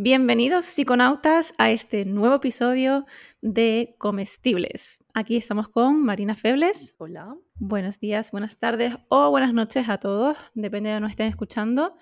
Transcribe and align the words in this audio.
Bienvenidos 0.00 0.64
psiconautas 0.64 1.54
a 1.58 1.72
este 1.72 2.04
nuevo 2.04 2.36
episodio 2.36 3.04
de 3.42 3.96
Comestibles. 3.98 5.04
Aquí 5.12 5.36
estamos 5.36 5.68
con 5.68 6.04
Marina 6.04 6.36
Febles. 6.36 6.94
Hola. 6.98 7.34
Buenos 7.56 7.98
días, 7.98 8.30
buenas 8.30 8.60
tardes 8.60 8.96
o 9.08 9.28
buenas 9.30 9.52
noches 9.52 9.88
a 9.88 9.98
todos, 9.98 10.36
depende 10.54 10.90
de 10.90 10.94
dónde 10.94 11.08
estén 11.08 11.26
escuchando. 11.26 11.96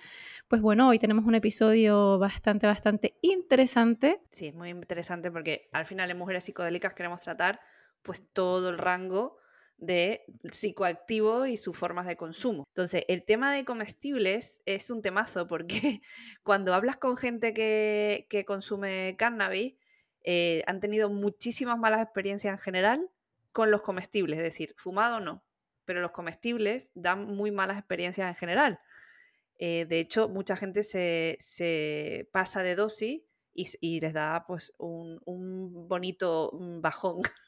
Pues 0.47 0.61
bueno, 0.61 0.89
hoy 0.89 0.99
tenemos 0.99 1.25
un 1.25 1.37
episodio 1.37 2.19
bastante, 2.19 2.67
bastante 2.67 3.17
interesante. 3.23 4.21
Sí, 4.31 4.49
es 4.49 4.55
muy 4.55 4.69
interesante 4.69 5.31
porque 5.31 5.71
al 5.73 5.87
final 5.87 6.11
en 6.11 6.19
Mujeres 6.19 6.45
Psicodélicas 6.45 6.93
queremos 6.93 7.23
tratar 7.23 7.61
pues 8.03 8.23
todo 8.35 8.69
el 8.69 8.77
rango 8.77 9.39
de 9.79 10.25
psicoactivo 10.51 11.47
y 11.47 11.57
sus 11.57 11.77
formas 11.77 12.07
de 12.07 12.17
consumo. 12.17 12.65
Entonces, 12.69 13.05
el 13.09 13.25
tema 13.25 13.53
de 13.53 13.65
comestibles 13.65 14.63
es 14.65 14.91
un 14.91 15.03
temazo 15.03 15.47
porque 15.47 16.01
cuando 16.43 16.75
hablas 16.75 16.97
con 16.97 17.17
gente 17.17 17.53
que, 17.53 18.45
consume 18.47 19.17
cannabis, 19.19 19.75
eh, 20.25 20.63
han 20.67 20.81
tenido 20.81 21.09
muchísimas 21.09 21.79
malas 21.79 22.03
experiencias 22.03 22.53
en 22.53 22.59
general 22.59 23.11
con 23.53 23.71
los 23.71 23.83
comestibles, 23.83 24.39
es 24.39 24.45
decir, 24.45 24.75
fumado 24.77 25.21
no, 25.21 25.43
pero 25.85 26.01
los 26.01 26.11
comestibles 26.11 26.91
dan 26.95 27.25
muy 27.25 27.51
malas 27.51 27.79
experiencias 27.79 28.29
en 28.29 28.35
general. 28.35 28.81
Eh, 29.59 29.87
de 29.89 30.01
hecho, 30.01 30.29
mucha 30.29 30.57
gente 30.57 30.83
se, 30.83 32.29
pasa 32.33 32.63
de 32.63 32.75
dosis 32.75 33.23
y, 33.55 34.01
les 34.01 34.13
da 34.13 34.45
pues 34.47 34.75
un, 34.79 35.89
bonito 35.89 36.51
bajón 36.53 37.23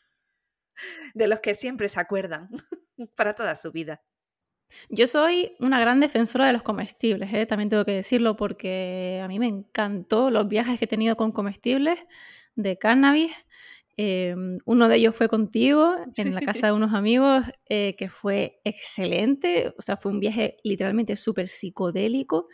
de 1.15 1.29
los 1.29 1.41
que 1.41 1.55
siempre 1.55 1.89
se 1.89 2.01
acuerdan 2.01 2.49
para 3.17 3.35
toda 3.35 3.57
su 3.57 3.73
vida. 3.73 4.03
Yo 4.91 5.07
soy 5.07 5.57
una 5.61 5.81
gran 5.81 5.99
defensora 6.01 6.47
de 6.47 6.53
los 6.53 6.63
comestibles, 6.63 7.33
¿eh? 7.33 7.47
también 7.47 7.71
tengo 7.71 7.85
que 7.85 7.93
decirlo 7.93 8.37
porque 8.37 9.21
a 9.23 9.29
mí 9.29 9.39
me 9.39 9.47
encantó 9.47 10.31
los 10.31 10.47
viajes 10.47 10.79
que 10.79 10.85
he 10.85 10.89
tenido 10.89 11.17
con 11.17 11.33
comestibles 11.33 11.99
de 12.55 12.77
cannabis. 12.77 13.33
Em, 13.97 14.59
uno 14.65 14.89
de 14.89 14.97
ellos 14.97 15.17
fue 15.17 15.29
contigo 15.29 15.97
en 16.17 16.35
la 16.35 16.41
casa 16.41 16.67
de 16.69 16.73
unos 16.73 16.95
amigos, 16.95 17.45
eh, 17.69 17.97
que 17.97 18.09
fue 18.09 18.61
excelente. 18.65 19.73
O 19.79 19.83
sea, 19.83 19.97
fue 19.97 20.13
un 20.13 20.21
viaje 20.21 20.59
literalmente 20.65 21.17
súper 21.17 21.49
psicodélico 21.49 22.49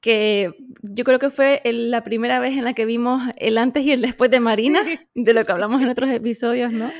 que 0.00 0.54
yo 0.82 1.04
creo 1.04 1.18
que 1.18 1.30
fue 1.30 1.60
la 1.64 2.02
primera 2.02 2.40
vez 2.40 2.56
en 2.56 2.64
la 2.64 2.72
que 2.72 2.86
vimos 2.86 3.22
el 3.36 3.58
antes 3.58 3.84
y 3.84 3.92
el 3.92 4.00
después 4.00 4.30
de 4.30 4.40
Marina, 4.40 4.80
de 5.14 5.34
lo 5.34 5.44
que 5.44 5.52
hablamos 5.52 5.82
en 5.82 5.88
otros 5.88 6.10
episodios, 6.10 6.72
¿no? 6.72 6.90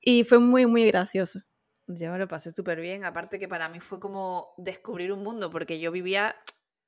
Y 0.00 0.24
fue 0.24 0.38
muy, 0.38 0.66
muy 0.66 0.86
gracioso. 0.86 1.40
Yo 1.86 2.10
me 2.10 2.18
lo 2.18 2.28
pasé 2.28 2.52
súper 2.52 2.80
bien, 2.80 3.04
aparte 3.04 3.38
que 3.38 3.48
para 3.48 3.68
mí 3.68 3.80
fue 3.80 4.00
como 4.00 4.54
descubrir 4.56 5.12
un 5.12 5.22
mundo, 5.22 5.50
porque 5.50 5.80
yo 5.80 5.90
vivía, 5.90 6.36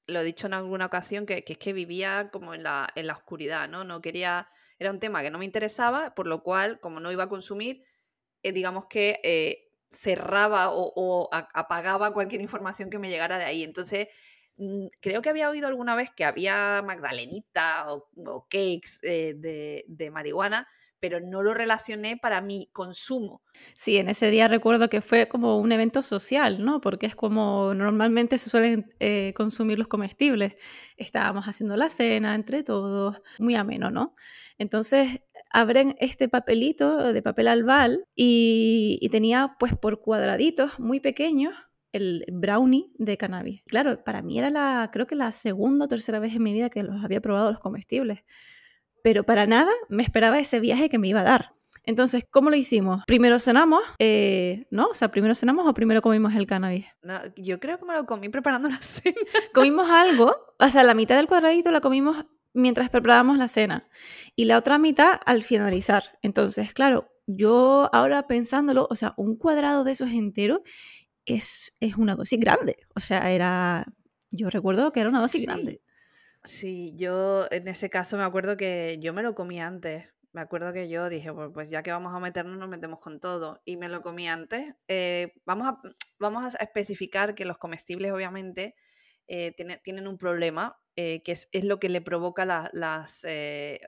lo 0.07 0.21
he 0.21 0.25
dicho 0.25 0.47
en 0.47 0.55
alguna 0.55 0.87
ocasión, 0.87 1.27
que, 1.27 1.45
es 1.47 1.59
que 1.59 1.73
vivía 1.73 2.31
como 2.33 2.55
en 2.55 2.63
la, 2.63 2.89
en 2.95 3.07
la 3.07 3.15
oscuridad, 3.15 3.69
¿no? 3.69 3.85
No 3.85 4.01
quería, 4.01 4.49
era 4.79 4.91
un 4.91 5.01
tema 5.01 5.23
que 5.23 5.31
no 5.31 5.39
me 5.39 5.45
interesaba, 5.45 6.15
por 6.15 6.27
lo 6.27 6.43
cual, 6.43 6.81
como 6.81 7.01
no 7.01 7.13
iba 7.13 7.25
a 7.25 7.29
consumir, 7.29 7.85
eh, 8.43 8.53
digamos 8.53 8.87
que 8.87 9.21
eh, 9.25 9.73
cerraba 9.91 10.71
o, 10.71 10.93
o 10.95 11.29
apagaba 11.33 12.15
cualquier 12.15 12.41
información 12.41 12.89
que 12.89 12.99
me 12.99 13.11
llegara 13.11 13.39
de 13.39 13.45
ahí. 13.45 13.65
Entonces, 13.65 14.09
creo 15.01 15.23
que 15.23 15.31
había 15.31 15.51
oído 15.51 15.67
alguna 15.67 15.95
vez 15.95 16.11
que 16.11 16.25
había 16.25 16.83
magdalenita 16.83 17.93
o, 17.93 18.47
cakes 18.49 18.99
eh, 19.03 19.35
de, 19.37 20.11
marihuana, 20.11 20.69
pero 21.01 21.21
no 21.21 21.43
lo 21.43 21.53
relacioné 21.53 22.17
para 22.17 22.41
mi 22.41 22.69
consumo. 22.73 23.43
Sí, 23.75 23.97
en 23.97 24.09
ese 24.09 24.31
día 24.31 24.47
recuerdo 24.47 24.89
que 24.89 25.01
fue 25.01 25.27
como 25.27 25.59
un 25.59 25.73
evento 25.73 26.01
social, 26.01 26.65
¿no? 26.65 26.81
Porque 26.81 27.07
es 27.07 27.17
como 27.17 27.75
normalmente 27.75 28.39
se 28.39 28.51
suelen 28.51 28.87
eh, 29.01 29.33
consumir 29.35 29.79
los 29.79 29.89
comestibles. 29.89 30.55
Estábamos 30.97 31.47
haciendo 31.47 31.77
la 31.77 31.89
cena 31.89 32.37
entre 32.37 32.63
todos, 32.63 33.21
muy 33.41 33.57
ameno, 33.57 33.91
¿no? 33.91 34.15
Entonces 34.59 35.23
abren 35.51 35.97
este 35.99 36.29
papelito 36.29 37.13
de 37.13 37.21
papel 37.21 37.49
albal 37.49 38.07
y, 38.15 38.99
y 39.03 39.09
tenía 39.09 39.57
pues 39.59 39.77
por 39.77 40.01
cuadraditos 40.01 40.79
muy 40.79 41.01
pequeños 41.01 41.53
el 41.93 42.25
brownie 42.33 42.91
de 42.99 43.17
cannabis. 43.17 43.63
Claro, 43.67 44.03
para 44.05 44.23
mí 44.23 44.39
era 44.39 44.51
la, 44.51 44.91
creo 44.93 45.07
que 45.07 45.15
la 45.15 45.33
segunda 45.33 45.85
o 45.85 45.89
tercera 45.89 46.19
vez 46.19 46.35
en 46.35 46.43
mi 46.43 46.53
vida 46.53 46.71
que 46.71 46.83
los 46.83 47.05
había 47.05 47.21
probado 47.21 47.51
los 47.51 47.61
comestibles. 47.61 48.25
Pero 49.03 49.25
para 49.25 49.47
nada 49.47 49.73
me 49.89 50.03
esperaba 50.03 50.39
ese 50.39 50.61
viaje 50.61 50.89
que 50.89 50.99
me 50.99 51.09
iba 51.09 51.21
a 51.21 51.25
dar. 51.25 51.55
Entonces, 51.85 52.25
¿cómo 52.31 52.49
lo 52.49 52.57
hicimos? 52.57 53.03
Primero 53.07 53.39
cenamos, 53.41 53.83
eh, 53.99 54.67
¿no? 54.71 54.87
O 54.87 54.95
sea, 54.95 55.11
primero 55.11 55.35
cenamos 55.35 55.67
o 55.67 55.75
primero 55.75 56.01
comimos 56.01 56.35
el 56.35 56.47
cannabis. 56.47 56.87
yo 57.37 57.59
creo 57.59 57.79
que 57.79 57.85
me 57.85 57.95
lo 57.95 58.07
comí 58.07 58.29
preparando 58.29 58.69
la 58.69 58.79
cena. 58.83 59.17
Comimos 59.53 59.91
algo, 59.91 60.37
o 60.59 60.69
sea, 60.69 60.85
la 60.85 60.95
mitad 60.95 61.17
del 61.17 61.27
cuadradito 61.27 61.71
la 61.73 61.81
comimos 61.81 62.25
mientras 62.55 62.91
preparábamos 62.91 63.39
la 63.39 63.49
cena 63.49 63.89
y 64.37 64.45
la 64.45 64.59
otra 64.59 64.79
mitad 64.79 65.21
al 65.27 65.43
finalizar. 65.43 66.19
Entonces, 66.23 66.73
claro, 66.73 67.11
yo 67.27 67.89
ahora 67.93 68.27
pensándolo, 68.27 68.87
o 68.91 68.95
sea, 68.95 69.15
un 69.17 69.37
cuadrado 69.37 69.85
de 69.85 69.93
esos 69.93 70.11
enteros 70.11 70.61
es, 71.27 71.77
una 71.97 72.15
dosis 72.15 72.41
grande. 72.41 72.77
O 72.95 73.01
sea, 73.01 73.31
era. 73.31 73.87
Yo 74.31 74.51
recuerdo 74.51 74.93
que 74.93 75.01
era 75.01 75.11
una 75.11 75.21
dosis 75.21 75.45
grande. 75.45 75.83
Sí, 76.45 76.93
yo 76.97 77.47
en 77.51 77.69
ese 77.69 77.91
caso 77.91 78.17
me 78.17 78.25
acuerdo 78.25 78.57
que 78.57 78.99
yo 79.01 79.13
me 79.13 79.23
lo 79.23 79.35
comí 79.35 79.61
antes. 79.61 80.07
Me 80.33 80.41
acuerdo 80.41 80.73
que 80.73 80.89
yo 80.89 81.11
dije, 81.11 81.33
pues, 81.33 81.51
pues 81.53 81.71
ya 81.71 81.83
que 81.83 81.93
vamos 81.93 82.15
a 82.15 82.19
meternos, 82.19 82.57
nos 82.57 82.69
metemos 82.69 83.01
con 83.01 83.21
todo. 83.21 83.61
Y 83.65 83.77
me 83.77 83.89
lo 83.89 84.03
comí 84.03 84.29
antes. 84.29 84.75
Eh, 84.89 85.35
vamos, 85.45 85.69
a, 85.69 85.81
vamos 86.19 86.55
a 86.55 86.59
especificar 86.59 87.35
que 87.35 87.45
los 87.45 87.59
comestibles, 87.59 88.13
obviamente, 88.13 88.75
eh, 89.29 89.55
tienen 89.85 90.09
un 90.09 90.19
problema, 90.19 90.79
eh, 90.97 91.23
que 91.23 91.33
es, 91.33 91.49
es, 91.53 91.65
lo 91.65 91.79
que 91.79 91.89
le 91.89 92.01
provoca 92.01 92.45
las 92.73 93.25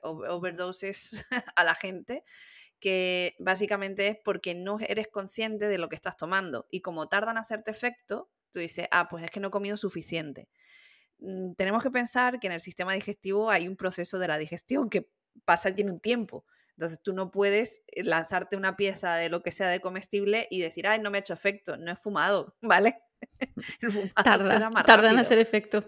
overdoses 0.03 1.25
a 1.55 1.63
la 1.63 1.75
gente 1.75 2.23
que 2.79 3.35
básicamente 3.39 4.07
es 4.07 4.17
porque 4.23 4.53
no 4.53 4.77
eres 4.79 5.07
consciente 5.07 5.67
de 5.67 5.77
lo 5.77 5.89
que 5.89 5.95
estás 5.95 6.17
tomando 6.17 6.67
y 6.69 6.81
como 6.81 7.07
tardan 7.07 7.37
a 7.37 7.41
hacerte 7.41 7.71
efecto, 7.71 8.29
tú 8.51 8.59
dices, 8.59 8.87
ah, 8.91 9.07
pues 9.09 9.23
es 9.23 9.31
que 9.31 9.39
no 9.39 9.49
he 9.49 9.51
comido 9.51 9.77
suficiente. 9.77 10.49
Mm, 11.19 11.53
tenemos 11.53 11.83
que 11.83 11.91
pensar 11.91 12.39
que 12.39 12.47
en 12.47 12.53
el 12.53 12.61
sistema 12.61 12.93
digestivo 12.93 13.49
hay 13.49 13.67
un 13.67 13.75
proceso 13.75 14.19
de 14.19 14.27
la 14.27 14.37
digestión 14.37 14.89
que 14.89 15.09
pasa 15.45 15.73
tiene 15.73 15.91
un 15.91 15.99
tiempo. 15.99 16.45
Entonces 16.71 17.01
tú 17.01 17.13
no 17.13 17.31
puedes 17.31 17.83
eh, 17.87 18.03
lanzarte 18.03 18.57
una 18.57 18.75
pieza 18.75 19.15
de 19.15 19.29
lo 19.29 19.41
que 19.41 19.51
sea 19.51 19.67
de 19.67 19.79
comestible 19.79 20.47
y 20.51 20.61
decir, 20.61 20.87
ay, 20.87 20.99
no 20.99 21.09
me 21.09 21.17
ha 21.17 21.21
hecho 21.21 21.33
efecto, 21.33 21.77
no 21.77 21.91
he 21.91 21.95
fumado, 21.95 22.55
¿vale? 22.61 22.97
tarda, 24.23 24.69
tarda 24.83 25.09
en 25.09 25.19
hacer 25.19 25.39
efecto. 25.39 25.83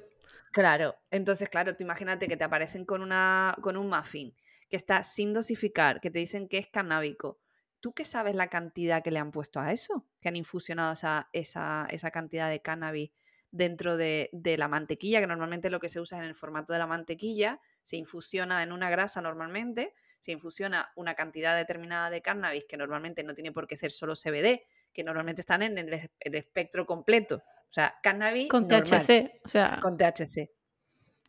Claro, 0.52 0.96
entonces, 1.12 1.50
claro, 1.50 1.76
tú 1.76 1.84
imagínate 1.84 2.28
que 2.28 2.38
te 2.38 2.44
aparecen 2.44 2.86
con, 2.86 3.02
una, 3.02 3.56
con 3.62 3.76
un 3.76 3.90
muffin 3.90 4.34
que 4.70 4.78
está 4.78 5.04
sin 5.04 5.34
dosificar, 5.34 6.02
que 6.02 6.12
te 6.12 6.20
dicen 6.20 6.48
que 6.48 6.58
es 6.58 6.68
canábico, 6.68 7.40
¿tú 7.80 7.94
qué 7.94 8.06
sabes 8.06 8.36
la 8.36 8.50
cantidad 8.50 9.04
que 9.04 9.12
le 9.12 9.20
han 9.20 9.32
puesto 9.32 9.60
a 9.60 9.72
eso? 9.72 10.06
Que 10.22 10.30
han 10.30 10.36
infusionado 10.36 10.94
esa, 10.94 11.30
esa, 11.34 11.88
esa 11.90 12.12
cantidad 12.12 12.50
de 12.50 12.62
cannabis 12.62 13.12
dentro 13.52 13.98
de, 13.98 14.30
de, 14.34 14.58
la 14.58 14.68
mantequilla, 14.68 15.20
que 15.20 15.28
normalmente 15.28 15.70
lo 15.70 15.80
que 15.80 15.90
se 15.90 16.00
usa 16.00 16.18
es 16.18 16.24
en 16.24 16.30
el 16.30 16.36
formato 16.36 16.74
de 16.74 16.80
la 16.80 16.88
mantequilla, 16.88 17.62
se 17.82 17.96
infusiona 17.96 18.62
en 18.62 18.72
una 18.72 18.90
grasa 18.90 19.22
normalmente, 19.22 19.94
se 20.20 20.32
infusiona 20.32 20.92
una 20.96 21.16
cantidad 21.16 21.56
determinada 21.56 22.10
de 22.10 22.22
cannabis 22.22 22.66
que 22.66 22.78
normalmente 22.78 23.24
no 23.24 23.34
tiene 23.34 23.52
por 23.52 23.68
qué 23.68 23.78
ser 23.78 23.92
solo 23.92 24.14
CBD, 24.16 24.64
que 24.92 25.04
normalmente 25.04 25.42
están 25.42 25.62
en 25.62 25.78
el, 25.78 26.10
espectro 26.20 26.86
completo. 26.86 27.36
O 27.36 27.72
sea, 27.72 27.96
cannabis. 28.02 28.50
Con 28.50 28.68
THC, 28.68 29.42
o 29.44 29.48
sea. 29.48 29.80
Con 29.82 29.98
THC. 29.98 30.50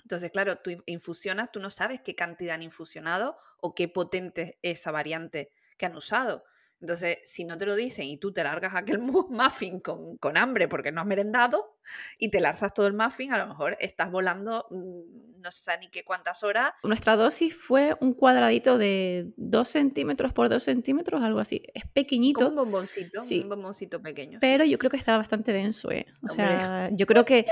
Entonces, 0.08 0.31
claro, 0.31 0.56
tú 0.56 0.70
infusionas, 0.87 1.52
tú 1.52 1.60
no 1.60 1.69
sabes 1.69 2.00
qué 2.00 2.14
cantidad 2.14 2.55
han 2.55 2.62
infusionado 2.62 3.37
o 3.60 3.75
qué 3.75 3.88
potente 3.88 4.58
es 4.62 4.81
esa 4.81 4.90
variante 4.90 5.52
que 5.76 5.84
han 5.84 5.94
usado. 5.94 6.44
Entonces, 6.81 7.19
si 7.25 7.44
no 7.44 7.58
te 7.58 7.66
lo 7.66 7.75
dicen 7.75 8.06
y 8.06 8.16
tú 8.16 8.32
te 8.32 8.43
largas 8.43 8.75
aquel 8.75 9.00
muffin 9.28 9.81
con, 9.81 10.16
con, 10.16 10.38
hambre 10.38 10.66
porque 10.66 10.93
no 10.93 11.02
has 11.02 11.06
merendado 11.06 11.76
y 12.16 12.31
te 12.31 12.40
lanzas 12.40 12.72
todo 12.72 12.87
el 12.87 12.94
muffin, 12.94 13.34
a 13.34 13.38
lo 13.38 13.49
mejor 13.49 13.76
estás 13.81 14.10
volando 14.10 14.66
mm, 14.70 15.40
no 15.43 15.52
sé 15.52 15.76
ni 15.78 15.90
qué 15.90 16.05
cuántas 16.05 16.43
horas. 16.43 16.72
Nuestra 16.82 17.16
dosis 17.16 17.55
fue 17.55 17.94
un 18.00 18.14
cuadradito 18.14 18.78
de 18.78 19.31
2 19.37 19.69
centímetros 19.69 20.32
por 20.32 20.49
2 20.49 20.62
centímetros, 20.62 21.20
algo 21.20 21.40
así. 21.40 21.62
Es 21.75 21.84
pequeñito. 21.87 22.49
un 22.49 22.56
bomboncito, 22.56 23.20
un 23.22 23.49
bomboncito 23.49 24.00
pequeño. 24.00 24.38
Pero 24.40 24.64
yo 24.64 24.78
creo 24.78 24.90
que 24.90 24.96
estaba 24.96 25.19
bastante 25.19 25.52
denso, 25.52 25.90
¿eh? 25.90 26.06
O 26.22 26.28
sea, 26.28 26.88
yo 26.93 27.05
creo 27.05 27.26
que... 27.26 27.44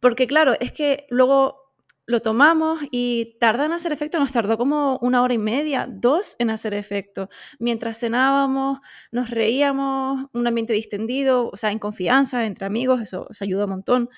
Porque 0.00 0.26
claro, 0.26 0.54
es 0.60 0.72
que 0.72 1.06
luego 1.08 1.63
lo 2.06 2.20
tomamos 2.20 2.80
y 2.90 3.36
tarda 3.40 3.66
en 3.66 3.72
hacer 3.72 3.92
efecto, 3.92 4.18
nos 4.18 4.32
tardó 4.32 4.58
como 4.58 4.98
una 4.98 5.22
hora 5.22 5.34
y 5.34 5.38
media, 5.38 5.88
dos 5.90 6.36
en 6.38 6.50
hacer 6.50 6.74
efecto. 6.74 7.28
Mientras 7.58 7.98
cenábamos, 8.00 8.78
nos 9.10 9.30
reíamos, 9.30 10.26
un 10.32 10.46
ambiente 10.46 10.72
distendido, 10.72 11.48
o 11.50 11.56
sea, 11.56 11.72
en 11.72 11.78
confianza, 11.78 12.44
entre 12.44 12.66
amigos, 12.66 13.00
eso 13.00 13.26
se 13.30 13.44
ayuda 13.44 13.64
un 13.64 13.70
montón. 13.70 14.10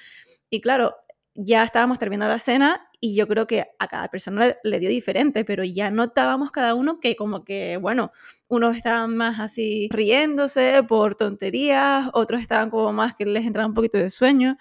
Y 0.51 0.61
claro, 0.61 0.95
ya 1.37 1.63
estábamos 1.63 1.99
terminando 1.99 2.33
la 2.33 2.39
cena 2.39 2.89
y 2.99 3.15
yo 3.15 3.29
creo 3.29 3.47
que 3.47 3.67
a 3.79 3.89
cada 3.89 4.09
persona 4.09 4.55
le, 4.63 4.79
dio 4.79 4.89
diferente, 4.89 5.45
pero 5.45 5.65
ya 5.65 5.91
notábamos 5.91 6.51
cada 6.51 6.75
uno 6.75 6.99
que 6.99 7.15
como 7.15 7.45
que, 7.45 7.77
bueno, 7.77 8.11
unos 8.49 8.77
estaban 8.77 9.17
más 9.17 9.39
así 9.39 9.89
riéndose 9.93 10.83
por 10.89 11.15
tonterías, 11.15 12.09
otros 12.15 12.41
estaban 12.41 12.71
como 12.71 12.93
más 12.93 13.15
que 13.15 13.27
les 13.27 13.45
entraba 13.47 13.69
un 13.69 13.75
poquito 13.75 13.99
de 13.99 14.11
sueño. 14.11 14.57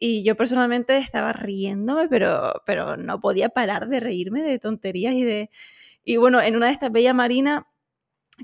Y 0.00 0.24
yo 0.24 0.36
personalmente 0.36 0.96
estaba 0.98 1.32
riéndome, 1.32 2.08
pero, 2.08 2.62
pero 2.64 2.96
no 2.96 3.18
podía 3.20 3.48
parar 3.48 3.88
de 3.88 4.00
reírme 4.00 4.42
de 4.42 4.58
tonterías 4.58 5.14
y 5.14 5.24
de... 5.24 5.50
Y 6.04 6.16
bueno, 6.16 6.40
en 6.40 6.56
una 6.56 6.66
de 6.66 6.72
estas 6.72 6.92
bella 6.92 7.14
marina 7.14 7.66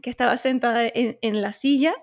que 0.03 0.11
estaba 0.11 0.37
sentada 0.37 0.85
en, 0.87 1.19
en 1.23 1.43
la 1.43 1.53
silla 1.53 1.95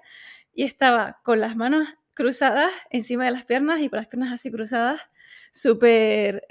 y 0.53 0.63
estaba 0.63 1.19
con 1.23 1.39
las 1.39 1.55
manos 1.55 1.87
cruzadas 2.13 2.71
encima 2.89 3.25
de 3.25 3.31
las 3.31 3.45
piernas 3.45 3.81
y 3.81 3.89
con 3.89 3.97
las 3.97 4.07
piernas 4.07 4.31
así 4.31 4.51
cruzadas, 4.51 5.01
súper 5.51 6.43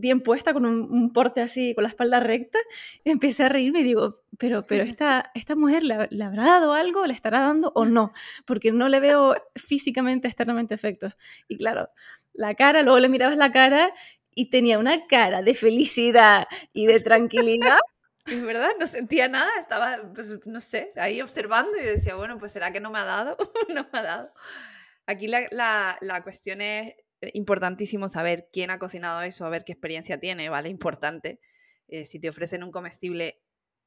bien 0.00 0.20
puesta, 0.20 0.52
con 0.52 0.66
un, 0.66 1.12
porte 1.12 1.40
así, 1.40 1.74
con 1.74 1.82
la 1.82 1.88
espalda 1.88 2.20
recta, 2.20 2.58
empecé 3.04 3.44
a 3.44 3.48
reírme 3.48 3.80
y 3.80 3.84
digo, 3.84 4.14
pero, 4.38 4.62
pero 4.62 4.82
esta, 4.84 5.30
esta 5.34 5.56
mujer 5.56 5.82
¿le, 5.82 6.24
habrá 6.24 6.44
dado 6.44 6.72
algo? 6.72 7.06
¿Le 7.06 7.12
estará 7.12 7.40
dando 7.40 7.72
o 7.74 7.84
no? 7.84 8.12
Porque 8.46 8.72
no 8.72 8.88
le 8.88 9.00
veo 9.00 9.34
físicamente, 9.56 10.28
externamente 10.28 10.74
efectos. 10.74 11.14
Y 11.48 11.56
claro, 11.56 11.90
la 12.32 12.54
cara, 12.54 12.82
luego 12.82 12.98
le 12.98 13.08
mirabas 13.08 13.36
la 13.36 13.52
cara 13.52 13.92
y 14.34 14.50
tenía 14.50 14.78
una 14.78 15.06
cara 15.06 15.42
de 15.42 15.54
felicidad 15.54 16.46
y 16.72 16.86
de 16.86 17.00
tranquilidad. 17.00 17.78
Es 18.28 18.44
verdad, 18.44 18.68
no 18.78 18.86
sentía 18.86 19.26
nada, 19.26 19.50
estaba, 19.58 20.12
pues, 20.14 20.28
no 20.44 20.60
sé, 20.60 20.92
ahí 20.96 21.22
observando 21.22 21.78
y 21.78 21.82
decía, 21.82 22.14
bueno, 22.14 22.36
pues 22.36 22.52
será 22.52 22.70
que 22.72 22.78
no 22.78 22.90
me 22.90 22.98
ha 22.98 23.04
dado, 23.04 23.38
no 23.70 23.88
me 23.90 23.98
ha 23.98 24.02
dado. 24.02 24.34
Aquí 25.06 25.28
la, 25.28 25.46
la, 25.50 25.96
la 26.02 26.22
cuestión 26.22 26.60
es 26.60 26.92
importantísimo 27.20 28.08
saber 28.08 28.48
quién 28.52 28.70
ha 28.70 28.78
cocinado 28.78 29.22
eso, 29.22 29.44
a 29.44 29.50
ver 29.50 29.64
qué 29.64 29.72
experiencia 29.72 30.20
tiene, 30.20 30.48
¿vale? 30.48 30.68
Importante. 30.68 31.40
Eh, 31.88 32.04
si 32.04 32.20
te 32.20 32.28
ofrecen 32.28 32.62
un 32.62 32.70
comestible, 32.70 33.40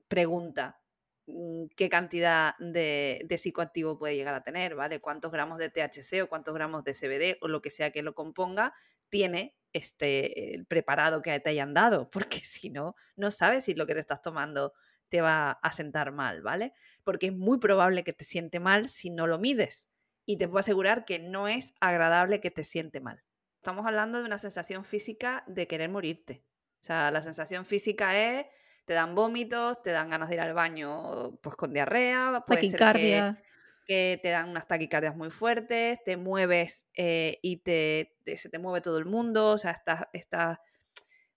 pregunta 0.08 0.82
mm, 1.28 1.66
qué 1.76 1.90
cantidad 1.90 2.56
de, 2.60 3.22
de, 3.26 3.38
psicoactivo 3.38 3.98
puede 3.98 4.16
llegar 4.16 4.34
a 4.34 4.44
tener, 4.44 4.76
¿vale? 4.76 5.00
Cuántos 5.00 5.32
gramos 5.32 5.60
de 5.60 5.70
THC 5.70 6.24
o 6.24 6.30
cuántos 6.30 6.54
gramos 6.54 6.84
de 6.84 6.94
CBD 6.94 7.38
o 7.42 7.48
lo 7.48 7.62
que 7.62 7.70
sea 7.70 7.92
que 7.92 8.02
lo 8.02 8.16
componga 8.16 8.74
tiene 9.10 9.56
este 9.74 10.56
el 10.56 10.66
preparado 10.66 11.22
que 11.22 11.40
te 11.40 11.50
hayan 11.52 11.74
dado, 11.74 12.10
porque 12.12 12.42
si 12.44 12.70
no, 12.70 12.96
no 13.16 13.32
sabes 13.32 13.66
si 13.66 13.76
lo 13.76 13.88
que 13.88 13.94
te 13.94 14.00
estás 14.02 14.22
tomando 14.22 14.74
te 15.10 15.22
va 15.22 15.52
a 15.52 15.72
sentar 15.74 16.12
mal, 16.12 16.42
¿vale? 16.42 16.74
Porque 17.04 17.28
es 17.28 17.34
muy 17.34 17.60
probable 17.60 18.04
que 18.04 18.14
te 18.14 18.24
siente 18.24 18.60
mal 18.60 18.90
si 18.90 19.10
no 19.10 19.28
lo 19.28 19.40
mides 19.40 19.91
y 20.26 20.38
te 20.38 20.48
puedo 20.48 20.60
asegurar 20.60 21.06
que 21.06 21.20
no 21.20 21.48
es 21.48 21.74
agradable 21.80 22.42
que 22.42 22.52
te 22.52 22.64
siente 22.64 23.00
mal. 23.00 23.24
Estamos 23.58 23.86
hablando 23.86 24.20
de 24.20 24.26
una 24.26 24.38
sensación 24.38 24.86
física 24.86 25.44
de 25.48 25.68
querer 25.68 25.90
morirte. 25.90 26.44
O 26.82 26.84
sea, 26.84 27.12
la 27.12 27.22
sensación 27.22 27.66
física 27.66 28.18
es, 28.18 28.46
te 28.86 28.94
dan 28.94 29.14
vómitos, 29.14 29.82
te 29.84 29.92
dan 29.92 30.10
ganas 30.10 30.30
de 30.30 30.36
ir 30.36 30.42
al 30.42 30.54
baño 30.54 31.38
pues 31.42 31.56
con 31.56 31.74
diarrea, 31.74 32.44
puede 32.48 32.62
taquicardia. 32.62 33.42
que, 33.86 34.20
te 34.22 34.30
dan 34.30 34.50
unas 34.50 34.68
taquicardias 34.68 35.16
muy 35.16 35.30
fuertes, 35.30 36.00
te 36.04 36.18
mueves 36.18 36.88
eh, 36.96 37.40
y 37.42 37.58
te, 37.58 38.16
se 38.36 38.50
te 38.50 38.58
mueve 38.58 38.82
todo 38.82 38.98
el 38.98 39.06
mundo, 39.06 39.50
o 39.50 39.58
sea, 39.58 39.72
estás, 39.72 40.06
estás 40.14 40.58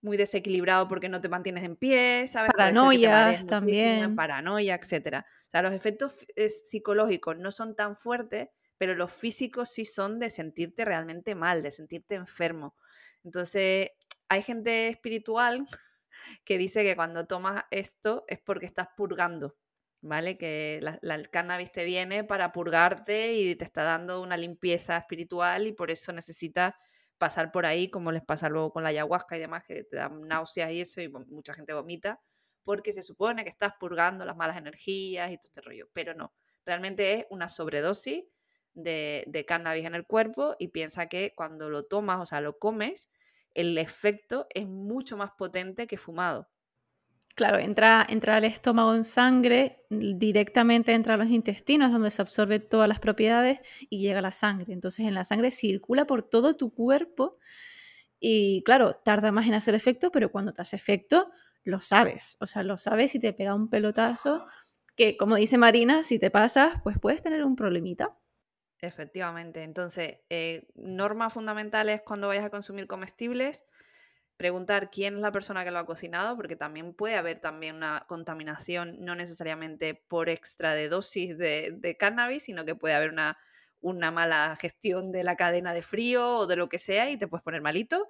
muy 0.04 0.16
desequilibrado 0.16 0.86
porque 0.86 1.08
no 1.08 1.20
te 1.20 1.28
mantienes 1.28 1.64
en 1.64 1.76
pie, 1.76 2.26
¿sabes? 2.28 2.52
Paranoia 2.52 3.38
también. 3.46 4.14
Paranoia, 4.14 4.74
etc. 4.76 5.24
O 5.46 5.50
sea, 5.50 5.62
los 5.62 5.72
efectos 5.72 6.24
psicológicos 6.46 7.36
no 7.38 7.50
son 7.50 7.74
tan 7.74 7.96
fuertes, 7.96 8.48
pero 8.78 8.94
los 8.94 9.12
físicos 9.12 9.70
sí 9.70 9.84
son 9.84 10.18
de 10.18 10.30
sentirte 10.30 10.84
realmente 10.84 11.34
mal, 11.34 11.62
de 11.62 11.70
sentirte 11.70 12.14
enfermo. 12.14 12.74
Entonces, 13.22 13.90
hay 14.28 14.42
gente 14.42 14.88
espiritual 14.88 15.66
que 16.44 16.58
dice 16.58 16.82
que 16.84 16.96
cuando 16.96 17.26
tomas 17.26 17.64
esto 17.70 18.24
es 18.28 18.40
porque 18.40 18.66
estás 18.66 18.88
purgando, 18.96 19.56
¿vale? 20.00 20.36
Que 20.38 20.80
la, 20.82 20.98
el 21.14 21.30
cannabis 21.30 21.72
te 21.72 21.84
viene 21.84 22.24
para 22.24 22.52
purgarte 22.52 23.34
y 23.34 23.54
te 23.56 23.64
está 23.64 23.82
dando 23.84 24.22
una 24.22 24.36
limpieza 24.36 24.96
espiritual 24.96 25.66
y 25.66 25.72
por 25.72 25.90
eso 25.90 26.12
necesitas 26.12 26.74
pasar 27.18 27.52
por 27.52 27.64
ahí, 27.64 27.90
como 27.90 28.12
les 28.12 28.24
pasa 28.24 28.48
luego 28.48 28.72
con 28.72 28.82
la 28.82 28.90
ayahuasca 28.90 29.36
y 29.36 29.40
demás, 29.40 29.64
que 29.64 29.84
te 29.84 29.96
dan 29.96 30.22
náuseas 30.22 30.72
y 30.72 30.80
eso, 30.80 31.00
y 31.00 31.08
mucha 31.08 31.54
gente 31.54 31.72
vomita, 31.72 32.20
porque 32.64 32.92
se 32.92 33.02
supone 33.02 33.44
que 33.44 33.50
estás 33.50 33.74
purgando 33.78 34.24
las 34.24 34.36
malas 34.36 34.56
energías 34.56 35.30
y 35.30 35.36
todo 35.36 35.44
este 35.44 35.60
rollo, 35.60 35.88
pero 35.92 36.14
no, 36.14 36.34
realmente 36.66 37.12
es 37.12 37.26
una 37.30 37.48
sobredosis 37.48 38.24
de, 38.74 39.44
cannabis 39.46 39.84
en 39.84 39.94
el 39.94 40.06
cuerpo 40.06 40.56
y 40.58 40.68
piensa 40.68 41.08
que 41.08 41.32
cuando 41.36 41.70
lo 41.70 41.84
tomas, 41.84 42.20
o 42.20 42.26
sea, 42.26 42.40
lo 42.40 42.58
comes, 42.58 43.08
el 43.54 43.78
efecto 43.78 44.46
es 44.54 44.66
mucho 44.66 45.16
más 45.16 45.30
potente 45.38 45.86
que 45.86 45.96
fumado. 45.96 46.48
Claro, 47.36 47.58
entra, 47.58 48.06
entra 48.08 48.36
al 48.36 48.44
estómago 48.44 48.94
en 48.94 49.02
sangre, 49.02 49.84
directamente 49.90 50.92
entra 50.92 51.14
a 51.14 51.16
los 51.16 51.28
intestinos, 51.28 51.90
donde 51.90 52.10
se 52.10 52.22
absorbe 52.22 52.60
todas 52.60 52.88
las 52.88 53.00
propiedades 53.00 53.58
y 53.90 54.00
llega 54.00 54.20
a 54.20 54.22
la 54.22 54.30
sangre. 54.30 54.72
Entonces 54.72 55.06
en 55.06 55.14
la 55.14 55.24
sangre 55.24 55.50
circula 55.50 56.04
por 56.04 56.22
todo 56.22 56.54
tu 56.54 56.72
cuerpo 56.72 57.38
y 58.20 58.62
claro, 58.62 58.94
tarda 58.94 59.32
más 59.32 59.46
en 59.48 59.54
hacer 59.54 59.74
efecto, 59.74 60.10
pero 60.12 60.30
cuando 60.30 60.52
te 60.52 60.62
hace 60.62 60.76
efecto, 60.76 61.30
lo 61.64 61.80
sabes. 61.80 62.36
O 62.40 62.46
sea, 62.46 62.62
lo 62.62 62.76
sabes 62.76 63.14
y 63.16 63.20
te 63.20 63.32
pega 63.32 63.54
un 63.54 63.68
pelotazo 63.68 64.46
que, 64.96 65.16
como 65.16 65.36
dice 65.36 65.58
Marina, 65.58 66.02
si 66.04 66.18
te 66.18 66.30
pasas, 66.30 66.80
pues 66.84 66.98
puedes 66.98 67.20
tener 67.20 67.44
un 67.44 67.56
problemita. 67.56 68.16
Efectivamente. 68.84 69.62
Entonces, 69.62 70.18
eh, 70.28 70.68
normas 70.74 71.32
fundamentales 71.32 72.02
cuando 72.02 72.28
vayas 72.28 72.44
a 72.44 72.50
consumir 72.50 72.86
comestibles, 72.86 73.64
preguntar 74.36 74.90
quién 74.90 75.14
es 75.14 75.20
la 75.20 75.32
persona 75.32 75.64
que 75.64 75.70
lo 75.70 75.78
ha 75.78 75.86
cocinado, 75.86 76.36
porque 76.36 76.54
también 76.54 76.92
puede 76.92 77.16
haber 77.16 77.40
también 77.40 77.76
una 77.76 78.04
contaminación, 78.08 79.02
no 79.02 79.14
necesariamente 79.14 79.94
por 79.94 80.28
extra 80.28 80.74
de 80.74 80.88
dosis 80.88 81.38
de, 81.38 81.96
cannabis, 81.98 82.44
sino 82.44 82.66
que 82.66 82.74
puede 82.74 82.94
haber 82.94 83.10
una, 83.10 83.38
una, 83.80 84.10
mala 84.10 84.56
gestión 84.60 85.12
de 85.12 85.24
la 85.24 85.36
cadena 85.36 85.72
de 85.72 85.82
frío 85.82 86.38
o 86.38 86.46
de 86.46 86.56
lo 86.56 86.68
que 86.68 86.78
sea 86.78 87.08
y 87.10 87.16
te 87.16 87.26
puedes 87.26 87.42
poner 87.42 87.62
malito. 87.62 88.08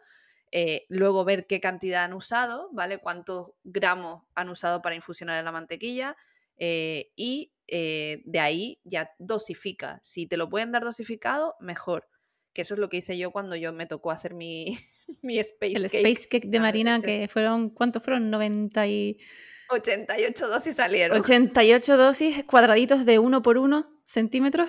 Eh, 0.51 0.87
luego 0.89 1.25
ver 1.25 1.47
qué 1.47 1.61
cantidad 1.61 2.05
han 2.05 2.15
usado, 2.15 2.69
¿vale? 2.73 2.99
Cuántos 2.99 3.53
gramos 3.63 4.25
han 4.35 4.49
usado 4.49 4.83
para 4.83 4.97
infusionar 4.97 5.39
en 5.39 5.45
la 5.45 5.53
mantequilla 5.53 6.17
eh, 6.59 7.13
y 7.17 7.54
eh, 7.69 8.23
de 8.25 8.41
ahí 8.41 8.81
ya 8.85 9.11
dosifica. 9.19 10.01
Si 10.03 10.27
te 10.27 10.37
lo 10.37 10.49
pueden 10.49 10.73
dar 10.73 10.85
dosificado, 10.85 11.55
mejor. 11.61 12.09
Que 12.53 12.63
eso 12.63 12.75
es 12.75 12.81
lo 12.81 12.89
que 12.89 12.99
hice 12.99 13.19
yo 13.19 13.33
cuando 13.33 13.57
yo 13.57 13.73
me 13.73 13.87
tocó 13.87 14.11
hacer 14.11 14.35
mi, 14.35 14.79
mi 15.23 15.39
space 15.39 15.73
El 15.73 15.85
space 15.87 16.29
cake 16.29 16.47
de 16.47 16.61
Marina, 16.61 17.01
que 17.01 17.29
fueron, 17.29 17.71
¿cuántos 17.71 18.03
fueron? 18.03 18.31
90 18.31 18.87
y... 18.87 19.19
88 19.71 20.49
dosis 20.49 20.77
salieron. 20.77 21.19
88 21.19 21.97
dosis 21.97 22.45
cuadraditos 22.45 23.07
de 23.07 23.19
1 23.19 23.43
por 23.43 23.59
1 23.59 24.01
centímetros. 24.05 24.69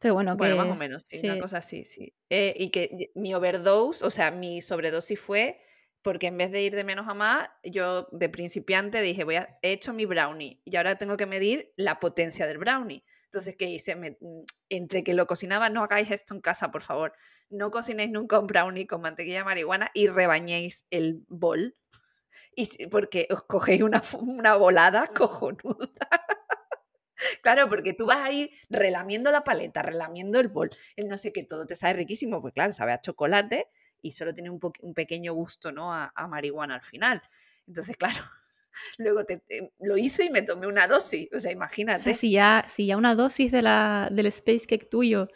Que 0.00 0.10
bueno, 0.10 0.36
bueno 0.36 0.56
más 0.56 0.68
o 0.68 0.76
menos, 0.76 1.04
sí, 1.04 1.26
una 1.28 1.38
cosa 1.38 1.58
así, 1.58 1.84
sí. 1.84 2.14
Eh, 2.30 2.54
y 2.56 2.70
que 2.70 3.10
mi 3.14 3.34
overdose, 3.34 4.02
o 4.04 4.08
sea, 4.08 4.30
mi 4.30 4.62
sobredosis 4.62 5.20
fue 5.20 5.60
porque 6.02 6.28
en 6.28 6.38
vez 6.38 6.50
de 6.50 6.62
ir 6.62 6.74
de 6.74 6.84
menos 6.84 7.08
a 7.08 7.14
más, 7.14 7.48
yo 7.62 8.08
de 8.12 8.28
principiante 8.28 9.00
dije, 9.00 9.24
voy 9.24 9.36
a, 9.36 9.58
he 9.62 9.72
hecho 9.72 9.92
mi 9.92 10.06
brownie 10.06 10.60
y 10.64 10.76
ahora 10.76 10.96
tengo 10.96 11.16
que 11.16 11.26
medir 11.26 11.72
la 11.76 12.00
potencia 12.00 12.46
del 12.46 12.58
brownie. 12.58 13.04
Entonces, 13.24 13.54
¿qué 13.56 13.66
hice? 13.66 13.94
Mm, 13.94 14.16
entre 14.70 15.04
que 15.04 15.14
lo 15.14 15.26
cocinaba, 15.26 15.68
no 15.68 15.84
hagáis 15.84 16.10
esto 16.10 16.34
en 16.34 16.40
casa, 16.40 16.70
por 16.70 16.82
favor. 16.82 17.12
No 17.48 17.70
cocinéis 17.70 18.10
nunca 18.10 18.38
un 18.38 18.46
brownie 18.46 18.86
con 18.86 19.02
mantequilla 19.02 19.38
de 19.38 19.44
marihuana 19.44 19.90
y 19.94 20.08
rebañéis 20.08 20.84
el 20.90 21.24
bol. 21.28 21.76
Y, 22.56 22.86
porque 22.86 23.28
os 23.30 23.44
cogéis 23.44 23.82
una, 23.82 24.02
una 24.20 24.56
volada 24.56 25.06
cojonuda. 25.06 25.88
Claro, 27.42 27.68
porque 27.68 27.92
tú 27.92 28.06
vas 28.06 28.18
a 28.18 28.32
ir 28.32 28.50
relamiendo 28.70 29.30
la 29.30 29.44
paleta, 29.44 29.82
relamiendo 29.82 30.40
el 30.40 30.48
bol, 30.48 30.70
el 30.96 31.06
no 31.06 31.18
sé 31.18 31.34
qué, 31.34 31.42
todo 31.42 31.66
te 31.66 31.74
sabe 31.74 31.92
riquísimo, 31.92 32.40
pues 32.40 32.54
claro, 32.54 32.72
sabe 32.72 32.92
a 32.92 33.00
chocolate, 33.02 33.68
y 34.02 34.12
solo 34.12 34.34
tiene 34.34 34.50
un, 34.50 34.60
un 34.80 34.94
pequeño 34.94 35.34
gusto 35.34 35.72
¿no? 35.72 35.92
A, 35.92 36.12
marihuana 36.28 36.76
al 36.76 36.82
final. 36.82 37.22
Entonces, 37.66 37.96
claro, 37.98 38.22
luego 38.98 39.22
lo 39.80 39.96
hice 39.96 40.24
y 40.24 40.30
me 40.30 40.42
tomé 40.42 40.66
una 40.66 40.86
dosis, 40.86 41.28
o 41.34 41.40
sea, 41.40 41.52
imagínate. 41.52 42.14
si, 42.14 42.32
ya, 42.32 42.64
si 42.66 42.86
ya 42.86 42.96
una 42.96 43.14
dosis 43.14 43.52
de 43.52 43.62
la, 43.62 44.08
del 44.10 44.26
Space 44.26 44.66
Cake 44.66 44.86
tuyo 44.86 45.28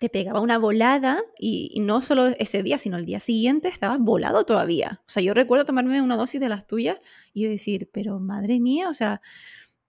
te 0.00 0.08
pegaba 0.08 0.40
una 0.40 0.56
volada 0.56 1.20
y, 1.38 1.78
no 1.82 2.00
solo 2.00 2.28
ese 2.38 2.62
día, 2.62 2.78
sino 2.78 2.96
el 2.96 3.04
día 3.04 3.20
siguiente 3.20 3.68
estabas 3.68 3.98
volado 4.00 4.46
todavía. 4.46 5.02
O 5.02 5.08
sea, 5.08 5.22
yo 5.22 5.34
recuerdo 5.34 5.66
tomarme 5.66 6.00
una 6.00 6.16
dosis 6.16 6.40
de 6.40 6.48
las 6.48 6.66
tuyas 6.66 6.96
y 7.34 7.44
decir, 7.44 7.90
pero 7.92 8.18
madre 8.18 8.60
mía, 8.60 8.88
o 8.88 8.94
sea, 8.94 9.20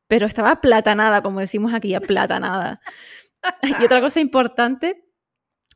pero 0.08 0.26
estaba 0.26 0.60
platanada, 0.60 1.22
como 1.22 1.40
decimos 1.40 1.74
aquí, 1.74 1.90
ya 1.92 2.02
platanada. 2.02 2.82
y 3.80 3.86
otra 3.86 4.02
cosa 4.02 4.20
importante, 4.20 5.06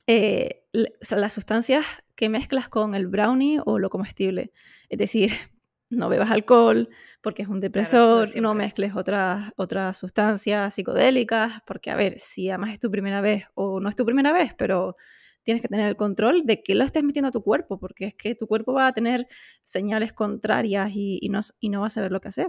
eh, 0.06 0.64
las 0.75 1.34
sustancias 1.34 1.86
que 2.15 2.29
mezclas 2.29 2.70
con 2.70 2.96
el 2.96 3.08
brownie 3.08 3.60
o 3.65 3.79
lo 3.79 3.89
comestible. 3.89 4.51
Es 4.89 4.98
decir, 4.98 5.32
no 5.89 6.10
bebas 6.10 6.32
alcohol 6.32 6.89
porque 7.22 7.44
es 7.44 7.48
un 7.48 7.60
depresor, 7.60 8.36
no 8.41 8.53
mezcles 8.53 8.96
otras, 8.96 9.51
otras 9.55 9.98
sustancias 9.98 10.74
psicodélicas, 10.74 11.62
porque 11.65 11.91
a 11.91 11.96
ver, 11.96 12.20
si 12.20 12.50
además 12.50 12.74
es 12.74 12.79
tu 12.79 12.89
primera 12.89 13.22
vez 13.22 13.46
o 13.53 13.79
no 13.79 13.89
es 13.89 13.96
tu 13.96 14.05
primera 14.05 14.32
vez, 14.32 14.53
pero 14.53 14.96
tienes 15.44 15.62
que 15.62 15.67
tener 15.67 15.88
el 15.88 15.96
control 15.96 16.46
de 16.46 16.63
que 16.63 16.74
lo 16.75 16.84
estés 16.84 17.03
metiendo 17.03 17.29
a 17.29 17.32
tu 17.32 17.44
cuerpo, 17.44 17.79
porque 17.79 18.05
es 18.05 18.15
que 18.15 18.34
tu 18.36 18.48
cuerpo 18.48 18.74
va 18.74 18.88
a 18.88 18.94
tener 18.94 19.27
señales 19.62 20.12
contrarias 20.12 20.91
y, 20.94 21.20
y, 21.22 21.29
no, 21.29 21.39
y 21.60 21.70
no 21.70 21.82
va 21.82 21.88
a 21.88 21.91
saber 21.91 22.12
lo 22.12 22.20
que 22.20 22.29
hacer. 22.29 22.48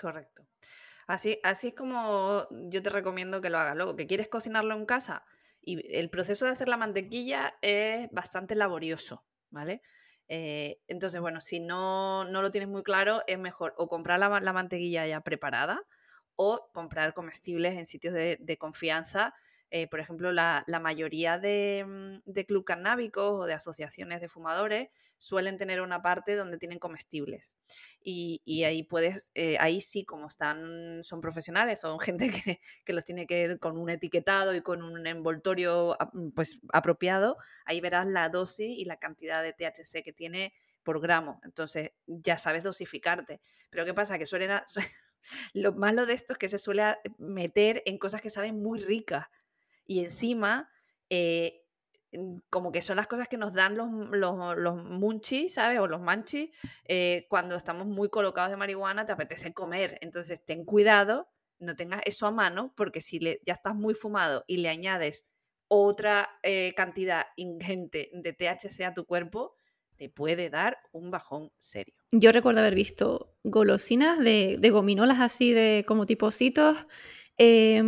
Correcto. 0.00 0.46
Así, 1.06 1.38
así 1.44 1.68
es 1.68 1.74
como 1.74 2.48
yo 2.68 2.82
te 2.82 2.90
recomiendo 2.90 3.40
que 3.40 3.50
lo 3.50 3.58
hagas. 3.58 3.76
Luego, 3.76 3.94
que 3.94 4.06
quieres 4.06 4.28
cocinarlo 4.28 4.74
en 4.74 4.86
casa, 4.86 5.24
Y 5.66 5.94
el 5.94 6.08
proceso 6.08 6.46
de 6.46 6.52
hacer 6.52 6.68
la 6.68 6.78
mantequilla 6.78 7.56
es 7.60 8.08
bastante 8.12 8.54
laborioso, 8.54 9.26
¿vale? 9.50 9.82
Eh, 10.28 10.78
entonces, 10.86 11.20
bueno, 11.20 11.40
si 11.40 11.60
no, 11.60 12.24
no, 12.24 12.40
lo 12.40 12.50
tienes 12.50 12.70
muy 12.70 12.82
claro, 12.82 13.22
es 13.26 13.38
mejor 13.38 13.74
o 13.76 13.88
comprar 13.88 14.18
la, 14.18 14.40
la 14.40 14.52
mantequilla 14.54 15.06
ya 15.06 15.20
preparada 15.20 15.82
o 16.36 16.70
comprar 16.72 17.12
comestibles 17.12 17.76
en 17.76 17.84
sitios 17.84 18.14
de 18.14 18.56
confianza 18.58 19.34
eh, 19.70 19.88
por 19.88 20.00
ejemplo, 20.00 20.30
la, 20.32 20.64
mayoría 20.80 21.38
mm, 21.38 22.22
de, 22.24 22.46
club 22.46 22.64
canábicos 22.64 23.40
o 23.40 23.46
de 23.46 23.54
asociaciones 23.54 24.20
de 24.20 24.28
fumadores 24.28 24.90
suelen 25.18 25.56
tener 25.56 25.80
una 25.80 26.02
parte 26.02 26.36
donde 26.36 26.58
tienen 26.58 26.78
comestibles. 26.78 27.56
Y, 28.00 28.62
ahí 28.64 28.84
puedes, 28.84 29.32
eh, 29.34 29.56
ahí 29.58 29.80
sí, 29.80 30.04
como 30.04 30.28
están, 30.28 31.02
son 31.02 31.20
profesionales, 31.20 31.80
son 31.80 31.98
gente 31.98 32.30
que, 32.84 32.92
los 32.92 33.04
tiene 33.04 33.26
que 33.26 33.58
con 33.58 33.76
un 33.76 33.90
etiquetado 33.90 34.54
y 34.54 34.62
con 34.62 34.82
un 34.82 35.06
envoltorio 35.06 35.96
mm, 36.12 36.30
pues, 36.30 36.60
apropiado, 36.72 37.36
ahí 37.64 37.80
verás 37.80 38.06
la 38.06 38.28
dosis 38.28 38.78
y 38.78 38.84
la 38.84 38.98
cantidad 38.98 39.42
de 39.42 39.52
THC 39.52 40.04
que 40.04 40.12
tiene 40.12 40.52
por 40.84 41.00
gramo. 41.00 41.40
Entonces 41.44 41.90
ya 42.06 42.38
sabes 42.38 42.62
dosificarte. 42.62 43.40
Pero 43.70 43.84
¿qué 43.84 43.94
pasa? 43.94 44.18
Que 44.18 44.26
suelen... 44.26 44.50
Lo 45.54 45.72
malo 45.72 46.06
de 46.06 46.12
esto 46.12 46.34
es 46.34 46.38
que 46.38 46.48
se 46.48 46.58
suele 46.58 46.98
meter 47.18 47.82
en 47.84 47.98
cosas 47.98 48.22
que 48.22 48.30
saben 48.30 48.62
muy 48.62 48.78
ricas 48.78 49.26
y 49.86 50.00
encima, 50.00 50.70
eh, 51.10 51.64
mm, 52.12 52.38
como 52.50 52.72
que 52.72 52.82
son 52.82 52.96
las 52.96 53.06
cosas 53.06 53.28
que 53.28 53.36
nos 53.36 53.52
dan 53.52 53.76
los, 53.76 53.88
los, 54.10 54.56
los 54.56 54.76
munchis, 54.84 55.54
¿sabes? 55.54 55.78
O 55.78 55.86
los 55.86 56.00
manchis, 56.00 56.50
eh, 56.84 57.26
cuando 57.28 57.56
estamos 57.56 57.86
muy 57.86 58.08
colocados 58.08 58.50
de 58.50 58.56
marihuana, 58.56 59.06
te 59.06 59.12
apetece 59.12 59.52
comer. 59.52 59.98
Entonces, 60.00 60.44
ten 60.44 60.64
cuidado, 60.64 61.28
no 61.58 61.76
tengas 61.76 62.02
eso 62.04 62.26
a 62.26 62.30
mano, 62.30 62.72
porque 62.76 63.00
si 63.00 63.18
le, 63.18 63.40
ya 63.46 63.54
estás 63.54 63.74
muy 63.74 63.94
fumado 63.94 64.44
y 64.46 64.58
le 64.58 64.68
añades 64.68 65.24
otra 65.68 66.28
eh, 66.42 66.74
cantidad 66.76 67.26
ingente 67.36 68.10
de 68.12 68.32
THC 68.32 68.82
a 68.84 68.94
tu 68.94 69.04
cuerpo, 69.04 69.56
te 69.96 70.10
puede 70.10 70.50
dar 70.50 70.78
un 70.92 71.10
bajón 71.10 71.50
serio. 71.56 71.94
Yo 72.12 72.30
recuerdo 72.30 72.60
haber 72.60 72.74
visto 72.74 73.34
golosinas 73.42 74.18
de, 74.18 74.58
de 74.60 74.70
gominolas 74.70 75.20
así 75.20 75.52
de 75.52 75.84
como 75.86 76.04
tipocitos. 76.04 76.76
Eh, 77.38 77.82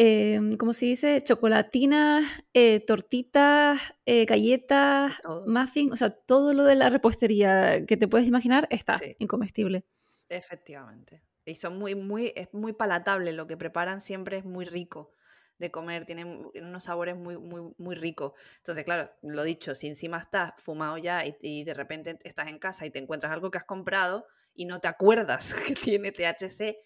Em, 0.00 0.56
¿cómo 0.56 0.74
se 0.74 0.86
dice? 0.86 1.24
Chocolatinas, 1.24 2.24
eh, 2.54 2.78
tortitas, 2.78 3.80
eh, 4.06 4.26
galletas, 4.26 5.14
muffins, 5.44 5.92
o 5.92 5.96
sea, 5.96 6.10
todo 6.10 6.54
lo 6.54 6.62
de 6.62 6.76
la 6.76 6.88
repostería 6.88 7.84
que 7.84 7.96
te 7.96 8.06
puedes 8.06 8.28
imaginar 8.28 8.68
está 8.70 9.00
incomestible. 9.18 9.84
Efectivamente. 10.28 11.24
Y 11.44 11.56
son 11.56 11.80
muy, 11.80 11.96
muy, 11.96 12.32
es 12.36 12.46
muy 12.54 12.74
palatable, 12.74 13.32
lo 13.32 13.48
que 13.48 13.56
preparan 13.56 14.00
siempre 14.00 14.36
es 14.36 14.44
muy 14.44 14.66
rico 14.66 15.14
de 15.58 15.72
comer, 15.72 16.06
tienen 16.06 16.48
unos 16.54 16.84
sabores 16.84 17.16
muy, 17.16 17.36
muy, 17.36 17.74
muy 17.76 17.96
ricos. 17.96 18.34
Entonces, 18.58 18.84
claro, 18.84 19.10
lo 19.22 19.42
dicho, 19.42 19.74
si 19.74 19.88
encima 19.88 20.18
estás 20.18 20.52
fumado 20.58 20.96
ya 20.98 21.26
y, 21.26 21.34
y, 21.40 21.64
de 21.64 21.74
repente 21.74 22.20
estás 22.22 22.46
en 22.46 22.60
casa 22.60 22.86
y 22.86 22.92
te 22.92 23.00
encuentras 23.00 23.32
algo 23.32 23.50
que 23.50 23.58
has 23.58 23.64
comprado 23.64 24.28
y 24.54 24.66
no 24.66 24.78
te 24.78 24.86
acuerdas 24.86 25.54
que 25.66 25.74
tiene 25.74 26.12
THC, 26.12 26.76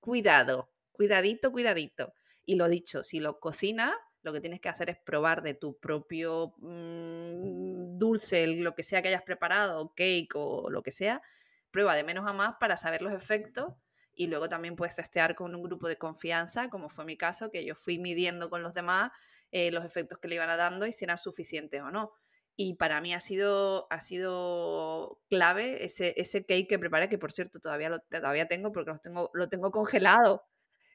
cuidado, 0.00 0.70
cuidadito, 0.92 1.52
cuidadito. 1.52 2.14
Y 2.44 2.56
lo 2.56 2.68
dicho, 2.68 3.04
si 3.04 3.20
lo 3.20 3.40
cocinas, 3.40 3.92
lo 4.22 4.32
que 4.32 4.40
tienes 4.40 4.60
que 4.60 4.68
hacer 4.68 4.90
es 4.90 4.98
probar 4.98 5.42
de 5.42 5.54
tu 5.54 5.78
propio 5.78 6.54
mm, 6.58 7.98
dulce, 7.98 8.46
lo 8.46 8.74
que 8.74 8.82
sea 8.82 9.02
que 9.02 9.08
hayas 9.08 9.22
preparado, 9.22 9.92
cake 9.96 10.34
o 10.34 10.70
lo 10.70 10.82
que 10.82 10.92
sea, 10.92 11.22
prueba 11.70 11.94
de 11.94 12.04
menos 12.04 12.28
a 12.28 12.32
más 12.32 12.56
para 12.60 12.76
saber 12.76 13.02
los 13.02 13.12
efectos 13.12 13.74
y 14.14 14.26
luego 14.26 14.48
también 14.48 14.76
puedes 14.76 14.96
testear 14.96 15.34
con 15.34 15.54
un 15.54 15.62
grupo 15.62 15.88
de 15.88 15.96
confianza, 15.96 16.68
como 16.68 16.88
fue 16.88 17.04
mi 17.04 17.16
caso, 17.16 17.50
que 17.50 17.64
yo 17.64 17.74
fui 17.74 17.98
midiendo 17.98 18.50
con 18.50 18.62
los 18.62 18.74
demás 18.74 19.10
eh, 19.50 19.70
los 19.70 19.84
efectos 19.84 20.18
que 20.18 20.28
le 20.28 20.36
iban 20.36 20.48
dando 20.56 20.86
y 20.86 20.92
si 20.92 21.04
eran 21.04 21.18
suficientes 21.18 21.80
o 21.82 21.90
no. 21.90 22.12
Y 22.56 22.74
para 22.74 23.00
mí 23.00 23.14
ha 23.14 23.20
sido, 23.20 23.86
ha 23.90 24.00
sido 24.00 25.18
clave 25.28 25.84
ese, 25.84 26.14
ese 26.18 26.44
cake 26.44 26.68
que 26.68 26.78
preparé, 26.78 27.08
que 27.08 27.18
por 27.18 27.32
cierto 27.32 27.60
todavía 27.60 27.88
lo 27.88 28.00
todavía 28.00 28.46
tengo 28.46 28.72
porque 28.72 28.90
lo 28.90 28.98
tengo, 28.98 29.30
lo 29.32 29.48
tengo 29.48 29.70
congelado. 29.70 30.44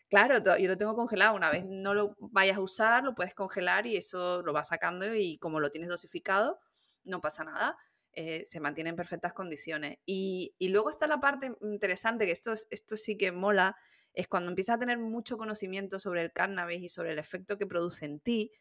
Claro, 0.10 0.38
yo 0.58 0.68
lo 0.68 0.78
tengo 0.78 0.96
congelado. 0.96 1.36
Una 1.36 1.50
vez 1.50 1.66
no 1.66 1.94
lo 1.94 2.16
vayas 2.20 2.58
a 2.58 2.62
usar, 2.62 3.04
lo 3.04 3.14
puedes 3.14 3.34
congelar 3.34 3.88
y 3.88 3.98
eso 3.98 4.42
lo 4.42 4.54
vas 4.54 4.70
sacando 4.70 5.14
y 5.14 5.38
como 5.38 5.60
lo 5.60 5.70
tienes 5.70 5.90
dosificado, 5.90 6.60
no 7.04 7.20
pasa 7.22 7.44
nada. 7.44 7.78
Eh, 8.14 8.44
se 8.46 8.60
mantiene 8.60 8.90
en 8.90 8.96
perfectas 8.96 9.34
condiciones. 9.34 10.00
Y, 10.06 10.56
luego 10.60 10.90
está 10.90 11.08
la 11.08 11.20
parte 11.20 11.52
interesante, 11.62 12.26
que 12.26 12.32
esto, 12.32 12.54
esto 12.72 12.98
sí 12.98 13.18
que 13.18 13.32
mola, 13.32 13.76
es 14.14 14.28
cuando 14.28 14.50
empiezas 14.50 14.78
a 14.78 14.80
tener 14.80 14.98
mucho 14.98 15.38
conocimiento 15.38 16.00
sobre 16.00 16.24
el 16.24 16.32
cannabis 16.32 16.82
y 16.82 16.90
sobre 16.90 17.12
el 17.12 17.20
efecto 17.20 17.60
que 17.60 17.68
produce 17.68 18.06
en 18.06 18.20
ti. 18.20 18.52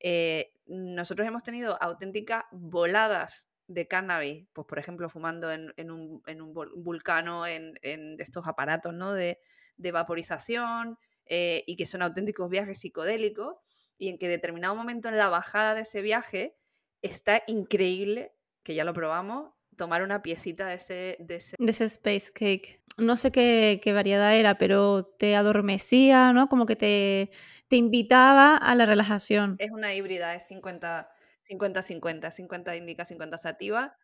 Eh, 0.00 0.52
nosotros 0.66 1.28
hemos 1.28 1.44
tenido 1.44 1.80
auténticas 1.80 2.44
voladas 2.50 3.48
de 3.68 3.86
cannabis, 3.86 4.46
pues 4.52 4.66
por 4.66 4.78
ejemplo 4.78 5.08
fumando 5.08 5.52
en, 5.52 5.72
un, 5.90 6.22
en 6.26 6.42
un, 6.42 6.52
vulcano, 6.52 7.46
en, 7.46 7.76
estos 8.18 8.46
aparatos 8.48 8.92
¿no? 8.92 9.12
de, 9.12 9.38
de 9.76 9.92
vaporización 9.92 10.98
eh, 11.26 11.64
y 11.66 11.76
que 11.76 11.86
son 11.86 12.02
auténticos 12.02 12.50
viajes 12.50 12.80
psicodélicos 12.80 13.56
y 13.98 14.08
en 14.08 14.18
que 14.18 14.28
determinado 14.28 14.74
momento 14.74 15.08
en 15.08 15.16
la 15.16 15.28
bajada 15.28 15.74
de 15.74 15.82
ese 15.82 16.02
viaje 16.02 16.56
está 17.02 17.42
increíble, 17.46 18.32
que 18.62 18.74
ya 18.74 18.84
lo 18.84 18.94
probamos, 18.94 19.52
tomar 19.76 20.02
una 20.02 20.22
piecita 20.22 20.66
de 20.66 20.74
ese... 20.74 21.16
De 21.18 21.36
ese, 21.36 21.84
space 21.84 22.32
cake. 22.32 22.80
No 22.96 23.16
sé 23.16 23.32
qué, 23.32 23.80
variedad 23.92 24.34
era, 24.34 24.56
pero 24.56 25.04
te 25.04 25.36
adormecía, 25.36 26.32
¿no? 26.32 26.48
Como 26.48 26.64
que 26.66 26.76
te, 26.76 27.30
te 27.68 27.76
invitaba 27.76 28.56
a 28.56 28.74
la 28.74 28.86
relajación. 28.86 29.56
Es 29.58 29.70
una 29.70 29.94
híbrida, 29.94 30.34
es 30.34 30.46
50... 30.48 31.10
50-50, 31.44 32.30
50 32.30 32.76
indica, 32.76 33.04
50 33.04 33.38
sativa. 33.38 33.96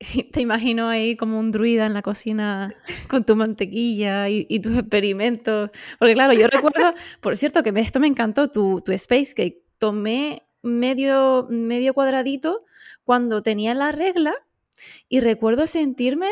Te 0.32 0.40
imagino 0.40 0.88
ahí 0.88 1.16
como 1.16 1.38
un 1.38 1.50
druida 1.50 1.86
en 1.86 1.94
la 1.94 2.02
cocina 2.02 2.74
con 3.08 3.24
tu 3.24 3.36
mantequilla 3.36 4.28
y, 4.28 4.60
tus 4.60 4.76
experimentos. 4.76 5.70
Porque 5.98 6.14
claro, 6.14 6.32
yo 6.32 6.46
recuerdo, 6.46 6.94
por 7.20 7.36
cierto, 7.36 7.62
que 7.62 7.72
esto 7.76 8.00
me 8.00 8.06
encantó, 8.06 8.50
tu, 8.50 8.80
tu 8.80 8.92
Space 8.92 9.34
Cake. 9.34 9.64
Tomé 9.78 10.42
medio, 10.62 11.46
medio 11.50 11.94
cuadradito 11.94 12.64
cuando 13.04 13.42
tenía 13.42 13.74
la 13.74 13.92
regla 13.92 14.34
y 15.08 15.20
recuerdo 15.20 15.66
sentirme 15.66 16.28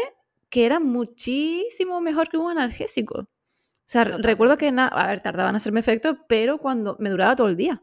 que 0.49 0.67
era 0.67 0.79
muchísimo 0.79 2.01
mejor 2.01 2.29
que 2.29 2.37
un 2.37 2.51
analgésico. 2.51 3.21
O 3.21 3.89
sea, 3.89 4.05
recuerdo 4.05 4.57
que, 4.57 4.73
a 4.77 5.07
ver, 5.07 5.21
tardaban 5.21 5.51
en 5.51 5.57
hacerme 5.57 5.81
efecto, 5.81 6.19
pero 6.29 6.59
cuando 6.59 6.97
me 6.99 7.09
duraba 7.09 7.37
todo 7.37 7.49
el 7.49 7.57
día. 7.57 7.83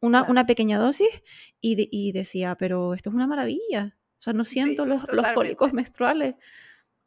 Una, 0.00 0.22
una 0.22 0.46
pequeña 0.46 0.78
dosis 0.78 1.22
y, 1.60 1.88
y 1.90 2.12
decía, 2.12 2.56
pero 2.56 2.94
esto 2.94 3.10
es 3.10 3.14
una 3.14 3.26
maravilla. 3.26 3.96
O 4.20 4.22
sea, 4.22 4.34
no 4.34 4.44
siento 4.44 4.84
los, 4.84 5.10
los, 5.10 5.26
cólicos 5.28 5.72
menstruales. 5.72 6.34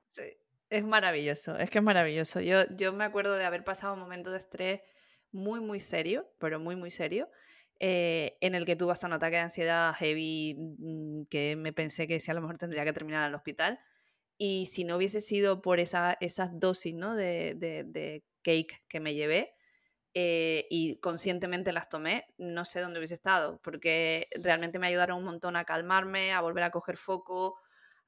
Sí, 0.10 0.24
es 0.72 0.84
maravilloso, 0.84 1.55
es 1.60 1.70
que 1.70 1.77
es 1.77 1.84
maravilloso. 1.84 2.41
Yo, 2.41 2.63
yo 2.75 2.91
me 2.91 3.03
acuerdo 3.03 3.36
de 3.36 3.46
haber 3.46 3.63
pasado 3.63 3.93
un 3.93 4.00
momento 4.00 4.32
de 4.32 4.39
estrés 4.39 4.82
muy, 5.32 5.60
muy 5.62 5.79
serio, 5.79 6.27
pero 6.39 6.60
muy, 6.60 6.75
muy 6.75 6.89
serio, 6.89 7.29
eh, 7.79 8.39
en 8.41 8.55
el 8.55 8.65
que 8.65 8.75
tuve 8.75 8.93
hasta 8.93 9.05
un 9.05 9.13
ataque 9.13 9.36
de 9.36 9.43
ansiedad 9.43 9.93
heavy 9.93 10.55
mm, 10.58 11.25
que 11.29 11.55
me 11.55 11.72
pensé 11.72 12.08
que 12.08 12.20
si 12.20 12.32
a 12.32 12.34
lo 12.34 12.41
mejor 12.41 12.58
tendría 12.58 12.84
que 12.84 12.93
terminar 12.93 13.25
al 13.25 13.36
hospital. 13.36 13.79
Y 14.39 14.65
si 14.65 14.84
no 14.84 14.98
hubiese 14.98 15.22
sido 15.22 15.62
por 15.62 15.79
esa, 15.79 16.17
esas 16.20 16.60
dosis 16.60 16.96
¿no? 16.96 17.13
de, 17.13 17.53
de, 17.53 17.84
de 17.84 18.24
cake 18.41 18.82
que 18.88 19.00
me 19.00 19.13
llevé, 19.13 19.53
eh, 20.13 20.67
y 20.70 20.98
conscientemente 20.98 21.72
las 21.72 21.89
tomé, 21.89 22.27
no 22.38 22.65
sé 22.65 22.82
dónde 22.82 23.00
hubiese 23.00 23.15
estado, 23.15 23.60
porque 23.63 24.27
realmente 24.39 24.77
me 24.77 24.88
ayudaron 24.88 25.17
un 25.17 25.24
montón 25.24 25.55
a 25.55 25.65
calmarme, 25.65 26.34
a 26.34 26.41
volver 26.41 26.63
a 26.63 26.72
coger 26.72 26.98
foco, 26.98 27.58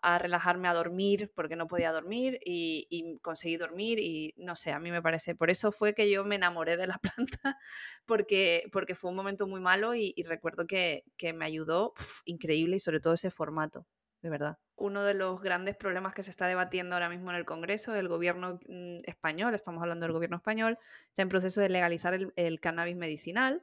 a 0.06 0.20
relajarme, 0.20 0.68
a 0.68 0.74
dormir, 0.76 1.32
porque 1.36 1.56
no 1.56 1.68
podía 1.68 1.92
dormir 1.92 2.40
y, 2.46 3.18
conseguí 3.24 3.58
dormir 3.58 3.98
y 3.98 4.36
no 4.38 4.56
sé, 4.56 4.72
a 4.72 4.80
mí 4.80 4.92
me 4.92 5.02
parece, 5.02 5.34
por 5.34 5.50
eso 5.50 5.72
fue 5.72 5.96
que 5.96 6.10
yo 6.12 6.24
me 6.24 6.36
enamoré 6.36 6.78
de 6.78 6.86
la 6.86 7.00
planta, 7.16 7.58
porque, 8.06 8.70
porque 8.72 8.94
fue 8.94 9.10
un 9.10 9.16
momento 9.16 9.48
muy 9.48 9.60
malo 9.60 9.96
y, 9.96 10.14
recuerdo 10.28 10.68
que, 10.68 11.06
me 11.34 11.46
ayudó 11.46 11.94
increíble 12.26 12.76
y 12.76 12.80
sobre 12.80 13.00
todo 13.00 13.14
ese 13.16 13.32
formato 13.32 13.88
de 14.26 14.32
verdad. 14.32 14.58
Uno 14.76 15.04
de 15.04 15.14
los 15.14 15.40
grandes 15.40 15.76
problemas 15.78 16.16
que 16.16 16.24
se 16.24 16.32
está 16.32 16.48
debatiendo 16.48 16.96
ahora 16.96 17.10
mismo 17.10 17.30
en 17.30 17.38
el 17.38 17.46
Congreso, 17.46 17.94
el 17.94 18.08
gobierno 18.08 18.60
mm, 18.68 19.02
español, 19.04 19.54
estamos 19.54 19.84
hablando 19.84 20.08
del 20.08 20.14
gobierno 20.14 20.38
español, 20.38 20.80
está 21.10 21.22
en 21.22 21.30
proceso 21.30 21.62
de 21.62 21.70
legalizar 21.70 22.16
el, 22.36 22.60
cannabis 22.60 22.96
medicinal 22.96 23.62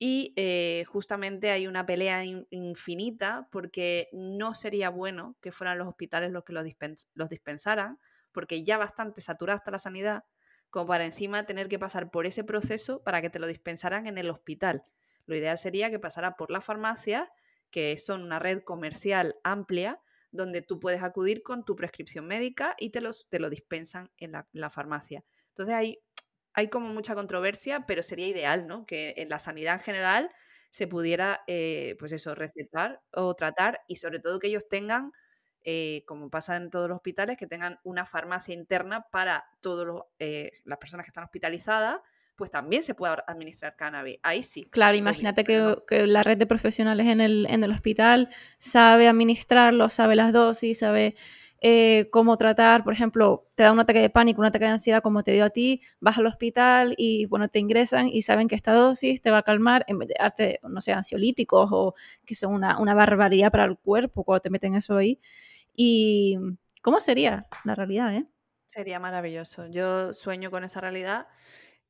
y 0.00 0.32
eh, 0.34 0.82
justamente 0.88 1.52
hay 1.52 1.68
una 1.68 1.86
pelea 1.86 2.24
infinita 2.24 3.46
porque 3.52 4.08
no 4.12 4.52
sería 4.52 4.90
bueno 4.90 5.36
que 5.40 5.52
fueran 5.52 5.78
los 5.78 5.86
hospitales 5.86 6.32
los 6.32 6.42
que 6.42 6.54
los, 6.54 6.66
los 7.14 7.28
dispensaran, 7.28 8.00
porque 8.32 8.64
ya 8.64 8.76
bastante 8.76 9.20
saturada 9.20 9.58
está 9.58 9.70
la 9.70 9.78
sanidad, 9.78 10.24
como 10.70 10.88
para 10.88 11.04
encima 11.04 11.46
tener 11.46 11.68
que 11.68 11.78
pasar 11.78 12.10
por 12.10 12.26
ese 12.26 12.42
proceso 12.42 13.04
para 13.04 13.22
que 13.22 13.30
te 13.30 13.38
lo 13.38 13.46
dispensaran 13.46 14.08
en 14.08 14.18
el 14.18 14.28
hospital. 14.28 14.82
Lo 15.26 15.36
ideal 15.36 15.56
sería 15.56 15.88
que 15.88 16.00
pasara 16.00 16.34
por 16.34 16.50
la 16.50 16.60
farmacia 16.60 17.30
que 17.70 17.98
son 17.98 18.22
una 18.22 18.38
red 18.38 18.62
comercial 18.62 19.36
amplia 19.44 20.00
donde 20.32 20.62
tú 20.62 20.78
puedes 20.78 21.02
acudir 21.02 21.42
con 21.42 21.64
tu 21.64 21.76
prescripción 21.76 22.26
médica 22.26 22.74
y 22.78 22.90
te, 22.90 23.00
los, 23.00 23.28
te 23.28 23.38
lo 23.38 23.50
dispensan 23.50 24.10
en 24.18 24.32
la, 24.52 24.70
farmacia. 24.70 25.24
Entonces 25.48 25.74
hay, 25.74 25.98
hay 26.52 26.68
como 26.68 26.88
mucha 26.88 27.14
controversia, 27.14 27.84
pero 27.86 28.02
sería 28.02 28.28
ideal, 28.28 28.66
¿no? 28.66 28.86
Que 28.86 29.14
en 29.16 29.28
la 29.28 29.38
sanidad 29.38 29.74
en 29.74 29.80
general 29.80 30.30
se 30.70 30.86
pudiera, 30.86 31.42
eh, 31.48 31.96
pues 31.98 32.12
eso, 32.12 32.34
recetar 32.34 33.00
o 33.12 33.34
tratar 33.34 33.80
y 33.88 33.96
sobre 33.96 34.20
todo 34.20 34.38
que 34.38 34.46
ellos 34.46 34.68
tengan, 34.68 35.12
eh, 35.64 36.04
como 36.06 36.30
pasa 36.30 36.56
en 36.56 36.70
todos 36.70 36.88
los 36.88 36.96
hospitales, 36.96 37.36
que 37.36 37.48
tengan 37.48 37.80
una 37.82 38.06
farmacia 38.06 38.54
interna 38.54 39.06
para 39.10 39.44
todas 39.60 40.04
eh, 40.20 40.52
las 40.64 40.78
personas 40.78 41.04
que 41.04 41.10
están 41.10 41.24
hospitalizadas, 41.24 42.00
pues 42.40 42.50
también 42.50 42.82
se 42.82 42.94
puede 42.94 43.16
administrar 43.26 43.76
cannabis. 43.76 44.18
Ahí 44.22 44.42
sí. 44.42 44.64
Claro, 44.70 44.96
imagínate 44.96 45.44
que, 45.44 46.06
la 46.06 46.22
red 46.22 46.38
de 46.38 46.46
profesionales 46.46 47.06
en 47.06 47.20
el, 47.20 47.46
en 47.50 47.62
el 47.62 47.70
hospital 47.70 48.30
sabe 48.56 49.08
administrarlo, 49.08 49.90
sabe 49.90 50.16
las 50.16 50.32
dosis, 50.32 50.78
sabe 50.78 51.16
eh, 51.60 52.08
cómo 52.10 52.38
tratar, 52.38 52.82
por 52.82 52.94
ejemplo, 52.94 53.46
te 53.56 53.64
da 53.64 53.72
un 53.72 53.80
ataque 53.80 54.00
de 54.00 54.08
pánico, 54.08 54.40
un 54.40 54.46
ataque 54.46 54.64
de 54.64 54.70
ansiedad 54.70 55.02
como 55.02 55.22
te 55.22 55.32
dio 55.32 55.44
a 55.44 55.50
ti, 55.50 55.82
vas 56.00 56.16
al 56.16 56.28
hospital 56.28 56.94
y 56.96 57.26
bueno, 57.26 57.48
te 57.48 57.58
ingresan 57.58 58.08
y 58.08 58.22
saben 58.22 58.48
que 58.48 58.54
esta 58.54 58.72
dosis 58.72 59.20
te 59.20 59.30
va 59.30 59.36
a 59.36 59.42
calmar 59.42 59.84
en 59.86 59.98
vez 59.98 60.08
de 60.08 60.14
darte, 60.18 60.60
no 60.62 60.80
sé, 60.80 60.94
ansiolíticos 60.94 61.68
o 61.70 61.94
que 62.24 62.34
son 62.34 62.54
una, 62.54 62.78
una 62.78 62.94
barbaridad 62.94 63.50
para 63.50 63.66
el 63.66 63.76
cuerpo 63.76 64.24
cuando 64.24 64.40
te 64.40 64.48
meten 64.48 64.76
eso 64.76 64.96
ahí. 64.96 65.20
¿Y 65.76 66.38
cómo 66.80 67.00
sería 67.00 67.48
la 67.64 67.74
realidad? 67.74 68.14
Eh? 68.14 68.24
Sería 68.64 68.98
maravilloso. 68.98 69.66
Yo 69.66 70.14
sueño 70.14 70.50
con 70.50 70.64
esa 70.64 70.80
realidad 70.80 71.26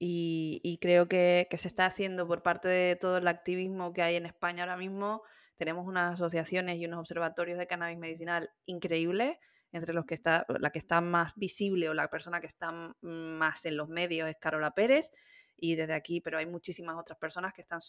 y, 0.03 0.79
creo 0.81 1.09
que, 1.09 1.47
se 1.59 1.69
está 1.69 1.85
haciendo 1.85 2.27
por 2.27 2.43
parte 2.43 2.69
de 2.69 2.97
todo 2.97 3.19
el 3.19 3.29
activismo 3.29 3.93
que 3.93 4.01
hay 4.01 4.17
en 4.17 4.25
España 4.25 4.63
ahora 4.63 4.79
mismo. 4.79 5.23
Tenemos 5.59 5.87
unas 5.87 6.15
asociaciones 6.15 6.79
y 6.79 6.87
unos 6.87 7.01
observatorios 7.01 7.59
de 7.59 7.67
cannabis 7.67 7.99
medicinal 7.99 8.51
increíbles, 8.65 9.37
entre 9.73 9.93
los 9.93 10.07
que 10.07 10.15
está 10.15 10.47
la 10.49 10.71
que 10.71 10.79
está 10.79 11.03
más 11.03 11.35
visible 11.37 11.91
o 11.91 11.95
la 11.95 12.09
persona 12.09 12.41
que 12.41 12.47
está 12.47 12.73
más 13.03 13.67
en 13.67 13.77
los 13.77 13.89
medios 13.89 14.29
es 14.29 14.37
Carola 14.41 14.73
Pérez 14.73 15.13
y 15.61 15.77
desde 15.77 15.93
aquí, 15.93 16.21
pero 16.23 16.39
hay 16.39 16.47
muchísimas 16.47 16.97
otras 16.99 17.19
personas 17.19 17.53
que 17.53 17.61
están 17.61 17.81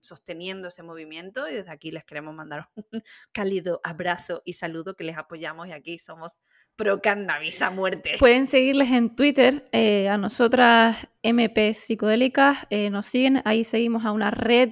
sosteniendo 0.00 0.68
ese 0.68 0.82
movimiento 0.82 1.48
y 1.48 1.54
desde 1.54 1.70
aquí 1.70 1.92
les 1.92 2.04
queremos 2.04 2.34
mandar 2.34 2.68
un 2.92 3.02
cálido 3.32 3.80
abrazo 3.84 4.42
y 4.44 4.54
saludo 4.54 4.96
que 4.96 5.04
les 5.04 5.16
apoyamos 5.16 5.68
y 5.68 5.72
aquí 5.72 5.98
somos 5.98 6.36
pro 6.80 7.02
cannabis 7.02 7.60
a 7.60 7.70
muerte. 7.70 8.12
Pueden 8.18 8.46
seguirles 8.46 8.90
en 8.90 9.14
Twitter, 9.14 9.66
eh, 9.70 10.08
a 10.08 10.16
nosotras 10.16 11.08
MP 11.22 11.74
Psicodélicas, 11.74 12.66
eh, 12.70 12.88
nos 12.88 13.04
siguen, 13.04 13.42
ahí 13.44 13.64
seguimos 13.64 14.06
a 14.06 14.12
una 14.12 14.30
red 14.30 14.70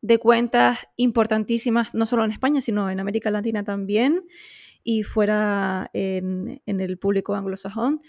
de 0.00 0.18
cuentas 0.18 0.88
importantísimas, 0.96 1.94
no 1.94 2.06
solo 2.06 2.24
en 2.24 2.30
España, 2.30 2.62
sino 2.62 2.88
en 2.88 2.98
América 2.98 3.30
Latina 3.30 3.62
también 3.62 4.22
y 4.82 5.02
fuera 5.02 5.90
en, 5.92 6.62
el 6.64 6.98
público 6.98 7.34
anglosajón. 7.34 8.00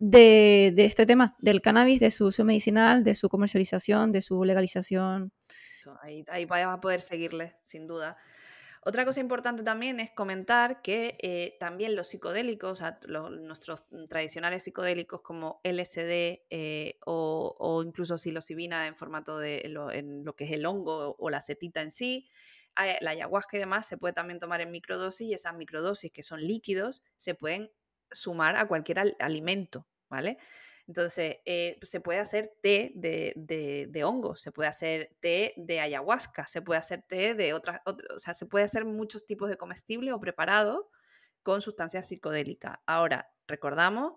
De, 0.00 0.74
este 0.76 1.06
tema, 1.06 1.36
del 1.38 1.60
cannabis, 1.60 2.00
de 2.00 2.10
su 2.10 2.26
uso 2.26 2.44
medicinal, 2.44 3.04
de 3.04 3.14
su 3.14 3.28
comercialización, 3.28 4.10
de 4.10 4.22
su 4.22 4.44
legalización. 4.44 5.32
Ahí, 6.02 6.24
ahí 6.28 6.46
a 6.50 6.80
poder 6.80 7.00
seguirles, 7.00 7.52
sin 7.62 7.86
duda. 7.86 8.16
Otra 8.84 9.04
cosa 9.04 9.20
importante 9.20 9.62
también 9.62 10.00
es 10.00 10.10
comentar 10.10 10.82
que 10.82 11.18
eh, 11.20 11.56
también 11.58 11.96
los 11.96 12.08
psicodélicos, 12.08 12.82
nuestros 13.08 13.84
tradicionales 14.08 14.62
psicodélicos 14.62 15.22
como 15.22 15.60
LSD 15.64 16.46
eh, 16.50 16.98
o, 17.04 17.82
incluso 17.84 18.18
psilocibina 18.18 18.86
en 18.86 18.94
formato 18.94 19.38
de 19.38 19.68
lo 19.68 20.36
que 20.36 20.44
es 20.44 20.52
el 20.52 20.66
hongo 20.66 21.16
o 21.18 21.30
la 21.30 21.40
setita 21.40 21.82
en 21.82 21.90
sí, 21.90 22.28
la 23.00 23.10
ayahuasca 23.10 23.56
y 23.56 23.60
demás 23.60 23.88
se 23.88 23.96
puede 23.96 24.14
también 24.14 24.38
tomar 24.38 24.60
en 24.60 24.70
microdosis 24.70 25.28
y 25.28 25.34
esas 25.34 25.54
microdosis 25.54 26.12
que 26.12 26.22
son 26.22 26.40
líquidos 26.40 27.02
se 27.16 27.34
pueden 27.34 27.70
sumar 28.12 28.56
a 28.56 28.68
cualquier 28.68 29.16
alimento, 29.18 29.86
¿vale? 30.08 30.38
Entonces, 30.88 31.36
eh, 31.44 31.78
se 31.82 32.00
puede 32.00 32.18
hacer 32.18 32.50
té 32.62 32.92
de, 32.94 34.02
hongos, 34.04 34.40
se 34.40 34.50
puede 34.52 34.70
hacer 34.70 35.14
té 35.20 35.52
de 35.58 35.80
ayahuasca, 35.80 36.46
se 36.46 36.62
puede 36.62 36.80
hacer 36.80 37.02
té 37.02 37.34
de 37.34 37.52
otras, 37.52 37.82
o 37.84 38.18
sea, 38.18 38.32
se 38.32 38.46
puede 38.46 38.64
hacer 38.64 38.86
muchos 38.86 39.26
tipos 39.26 39.50
de 39.50 39.58
comestibles 39.58 40.14
o 40.14 40.18
preparados 40.18 40.86
con 41.42 41.60
sustancias 41.60 42.08
psicodélicas. 42.08 42.78
Ahora, 42.86 43.30
recordamos 43.46 44.14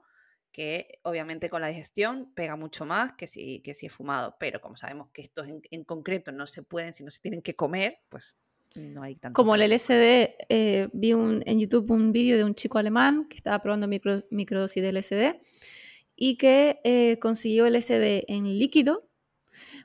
que 0.54 1.00
obviamente 1.04 1.50
con 1.50 1.60
la 1.60 1.68
digestión 1.68 2.32
pega 2.36 2.56
mucho 2.56 2.86
más 2.86 3.14
que 3.18 3.28
si, 3.28 3.60
que 3.60 3.74
si 3.74 3.88
es 3.88 3.94
fumado, 3.94 4.38
pero 4.40 4.62
como 4.62 4.78
sabemos 4.78 5.10
que 5.12 5.24
estos 5.24 5.48
en, 5.50 5.84
concreto 5.84 6.32
no 6.32 6.48
se 6.48 6.64
pueden, 6.64 6.94
si 6.94 7.04
no 7.04 7.10
se 7.10 7.20
tienen 7.20 7.42
que 7.42 7.54
comer, 7.54 8.00
pues 8.08 8.38
no 8.78 9.04
hay 9.04 9.18
tanto. 9.18 9.36
Como 9.36 9.56
el 9.56 9.70
LSD, 9.70 10.36
eh, 10.48 10.88
vi 10.94 11.12
un, 11.12 11.44
en 11.46 11.60
YouTube 11.60 11.92
un 11.92 12.14
vídeo 12.14 12.38
de 12.38 12.46
un 12.46 12.56
chico 12.56 12.78
alemán 12.78 13.28
que 13.28 13.36
estaba 13.36 13.60
probando 13.60 13.90
micro, 13.90 14.16
microdosis 14.30 14.82
de 14.82 14.94
LSD 14.94 15.42
y 16.24 16.38
que 16.38 16.80
eh, 16.84 17.18
consiguió 17.18 17.66
el 17.66 17.82
SD 17.82 18.26
en 18.28 18.44
líquido, 18.60 19.10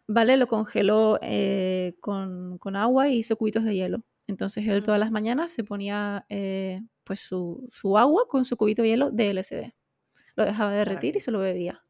¿vale? 0.07 0.37
Lo 0.37 0.47
congeló 0.49 1.19
eh, 1.23 1.95
con, 2.01 2.59
agua 2.77 3.09
y 3.09 3.21
hizo 3.21 3.39
cubitos 3.39 3.65
de 3.65 3.75
hielo. 3.75 4.05
Entonces 4.27 4.69
él 4.69 4.85
todas 4.85 5.01
las 5.01 5.11
mañanas 5.11 5.51
se 5.51 5.65
ponía 5.65 6.27
eh, 6.29 6.83
pues 7.05 7.21
su, 7.21 7.97
agua 7.97 8.29
con 8.29 8.45
su 8.45 8.59
cubito 8.59 8.83
de 8.83 8.89
hielo 8.89 9.11
de 9.11 9.33
LSD. 9.33 9.73
Lo 10.35 10.45
dejaba 10.45 10.73
derretir 10.73 11.17
y 11.17 11.21
se 11.21 11.31
lo 11.31 11.39
bebía. 11.39 11.83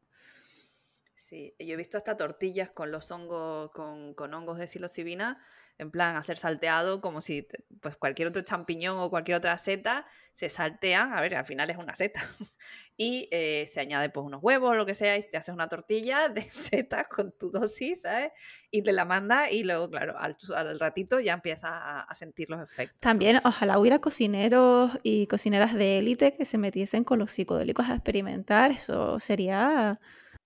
Sí, 1.17 1.53
yo 1.59 1.73
he 1.73 1.75
visto 1.75 1.97
hasta 1.97 2.15
tortillas 2.15 2.71
con 2.71 2.89
los 2.89 3.11
hongos, 3.11 3.69
con, 3.71 4.13
con 4.13 4.33
hongos 4.33 4.59
de 4.59 4.67
psilocibina 4.67 5.43
en 5.79 5.91
plan 5.91 6.15
hacer 6.15 6.37
salteado 6.37 7.01
como 7.01 7.21
si 7.21 7.47
pues 7.81 7.95
cualquier 7.97 8.29
otro 8.29 8.41
champiñón 8.41 8.97
o 8.97 9.09
cualquier 9.09 9.37
otra 9.37 9.57
seta 9.57 10.05
se 10.33 10.49
saltean, 10.49 11.13
a 11.13 11.21
ver, 11.21 11.33
al 11.33 11.45
final 11.45 11.69
es 11.69 11.77
una 11.77 11.95
seta, 11.95 12.21
y 12.97 13.27
eh, 13.31 13.65
se 13.67 13.79
añade 13.79 14.09
pues 14.09 14.23
unos 14.23 14.41
huevos 14.43 14.69
o 14.69 14.73
lo 14.75 14.85
que 14.85 14.93
sea 14.93 15.17
y 15.17 15.23
te 15.23 15.37
haces 15.37 15.53
una 15.53 15.67
tortilla 15.67 16.29
de 16.29 16.41
setas 16.51 17.07
con 17.07 17.31
tu 17.31 17.49
dosis, 17.49 18.01
¿sabes? 18.01 18.31
Y 18.69 18.83
te 18.83 18.91
la 18.91 19.05
manda 19.05 19.49
y 19.49 19.63
luego, 19.63 19.89
claro, 19.89 20.15
al, 20.17 20.79
ratito 20.79 21.19
ya 21.19 21.33
empiezas 21.33 21.71
a, 21.73 22.13
sentir 22.13 22.49
los 22.49 22.61
efectos. 22.61 22.99
También 22.99 23.39
ojalá 23.43 23.79
hubiera 23.79 23.99
cocineros 23.99 24.91
y 25.03 25.27
cocineras 25.27 25.73
de 25.73 25.99
élite 25.99 26.33
que 26.33 26.45
se 26.45 26.57
metiesen 26.57 27.03
con 27.03 27.19
los 27.19 27.31
psicodélicos 27.31 27.89
a 27.89 27.95
experimentar, 27.95 28.71
eso 28.71 29.19
sería... 29.19 29.99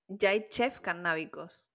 Ya 0.08 0.30
hay 0.30 0.48
chefs 0.50 0.82
cannábicos, 0.82 1.70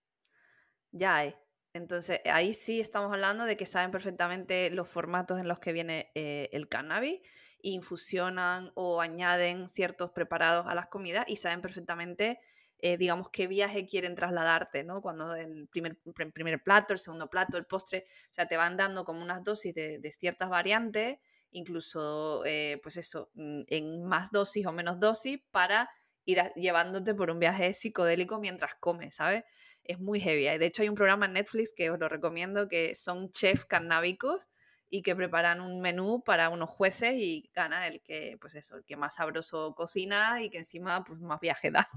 ya 0.90 1.16
hay. 1.16 1.34
Entonces, 1.76 2.20
ahí 2.24 2.54
sí 2.54 2.80
estamos 2.80 3.12
hablando 3.12 3.44
de 3.44 3.56
que 3.56 3.66
saben 3.66 3.90
perfectamente 3.90 4.70
los 4.70 4.88
formatos 4.88 5.38
en 5.38 5.48
los 5.48 5.58
que 5.58 5.72
viene 5.72 6.10
eh, 6.14 6.48
el 6.52 6.68
cannabis, 6.68 7.20
infusionan 7.62 8.72
o 8.74 9.00
añaden 9.00 9.68
ciertos 9.68 10.10
preparados 10.10 10.66
a 10.66 10.74
las 10.74 10.88
comidas 10.88 11.24
y 11.28 11.36
saben 11.36 11.60
perfectamente, 11.60 12.38
eh, 12.78 12.96
digamos, 12.96 13.28
qué 13.30 13.46
viaje 13.46 13.86
quieren 13.86 14.14
trasladarte, 14.14 14.84
¿no? 14.84 15.00
Cuando 15.00 15.34
el 15.34 15.68
primer, 15.68 15.98
primer 16.32 16.62
plato, 16.62 16.92
el 16.92 16.98
segundo 16.98 17.28
plato, 17.28 17.56
el 17.56 17.66
postre, 17.66 18.06
o 18.30 18.34
sea, 18.34 18.46
te 18.46 18.56
van 18.56 18.76
dando 18.76 19.04
como 19.04 19.22
unas 19.22 19.42
dosis 19.42 19.74
de, 19.74 20.14
ciertas 20.16 20.48
variantes, 20.48 21.18
incluso, 21.50 22.44
eh, 22.44 22.78
pues 22.82 22.96
eso, 22.96 23.30
mm, 23.34 23.62
en 23.68 24.04
más 24.04 24.30
dosis 24.30 24.66
o 24.66 24.72
menos 24.72 25.00
dosis 25.00 25.40
para 25.50 25.90
ir 26.24 26.42
llevándote 26.56 27.14
por 27.14 27.30
un 27.30 27.38
viaje 27.38 27.72
psicodélico 27.72 28.38
mientras 28.38 28.74
comes, 28.76 29.14
¿sabes? 29.14 29.44
Es 29.88 29.99
muy 29.99 30.20
heavy. 30.20 30.59
De 30.59 30.66
hecho, 30.66 30.83
hay 30.83 30.88
un 30.88 30.94
programa 30.94 31.27
en 31.27 31.35
Netflix 31.35 31.72
que 31.72 31.90
os 31.90 31.99
lo 31.99 32.09
recomiendo 32.09 32.68
que 32.68 32.94
son 32.94 33.31
chefs 33.31 33.64
cannábicos 33.64 34.49
y 34.88 35.03
que 35.03 35.16
preparan 35.16 35.61
un 35.61 35.81
menú 35.81 36.22
para 36.25 36.49
unos 36.49 36.70
jueces 36.70 37.14
y 37.16 37.51
gana 37.55 37.88
el 37.88 38.03
que, 38.03 38.38
pues 38.40 38.55
eso, 38.55 38.77
el 38.77 38.85
que 38.85 38.96
más 38.96 39.16
sabroso 39.16 39.75
cocina 39.75 40.42
y 40.42 40.51
que 40.51 40.59
encima 40.59 41.05
pues, 41.05 41.20
más 41.20 41.40
viaje 41.40 41.70
da. 41.72 41.88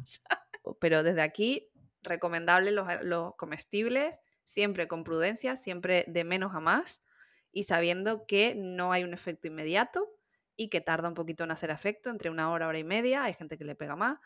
Pero 0.79 1.03
desde 1.03 1.21
aquí, 1.21 1.69
recomendable 2.01 2.71
los, 2.71 2.87
los 3.03 3.35
comestibles, 3.35 4.19
siempre 4.43 4.87
con 4.87 5.03
prudencia, 5.03 5.55
siempre 5.55 6.05
de 6.07 6.23
menos 6.23 6.55
a 6.55 6.59
más 6.59 7.01
y 7.51 7.63
sabiendo 7.63 8.25
que 8.25 8.55
no 8.55 8.91
hay 8.91 9.03
un 9.03 9.13
efecto 9.13 9.47
inmediato 9.47 10.07
y 10.55 10.69
que 10.69 10.81
tarda 10.81 11.07
un 11.07 11.13
poquito 11.13 11.43
en 11.43 11.51
hacer 11.51 11.69
efecto, 11.69 12.09
entre 12.09 12.29
una 12.29 12.51
hora, 12.51 12.67
hora 12.67 12.79
y 12.79 12.83
media, 12.83 13.23
hay 13.23 13.33
gente 13.33 13.57
que 13.57 13.63
le 13.63 13.75
pega 13.75 13.95
más, 13.95 14.19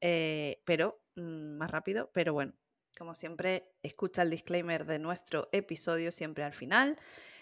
eh, 0.00 0.62
pero 0.64 1.00
mm, 1.14 1.58
más 1.58 1.70
rápido, 1.70 2.10
pero 2.12 2.32
bueno, 2.32 2.54
como 2.96 3.14
siempre, 3.14 3.70
escucha 3.82 4.22
el 4.22 4.30
disclaimer 4.30 4.86
de 4.86 4.98
nuestro 4.98 5.48
episodio 5.52 6.10
siempre 6.10 6.44
al 6.44 6.52
final 6.52 6.98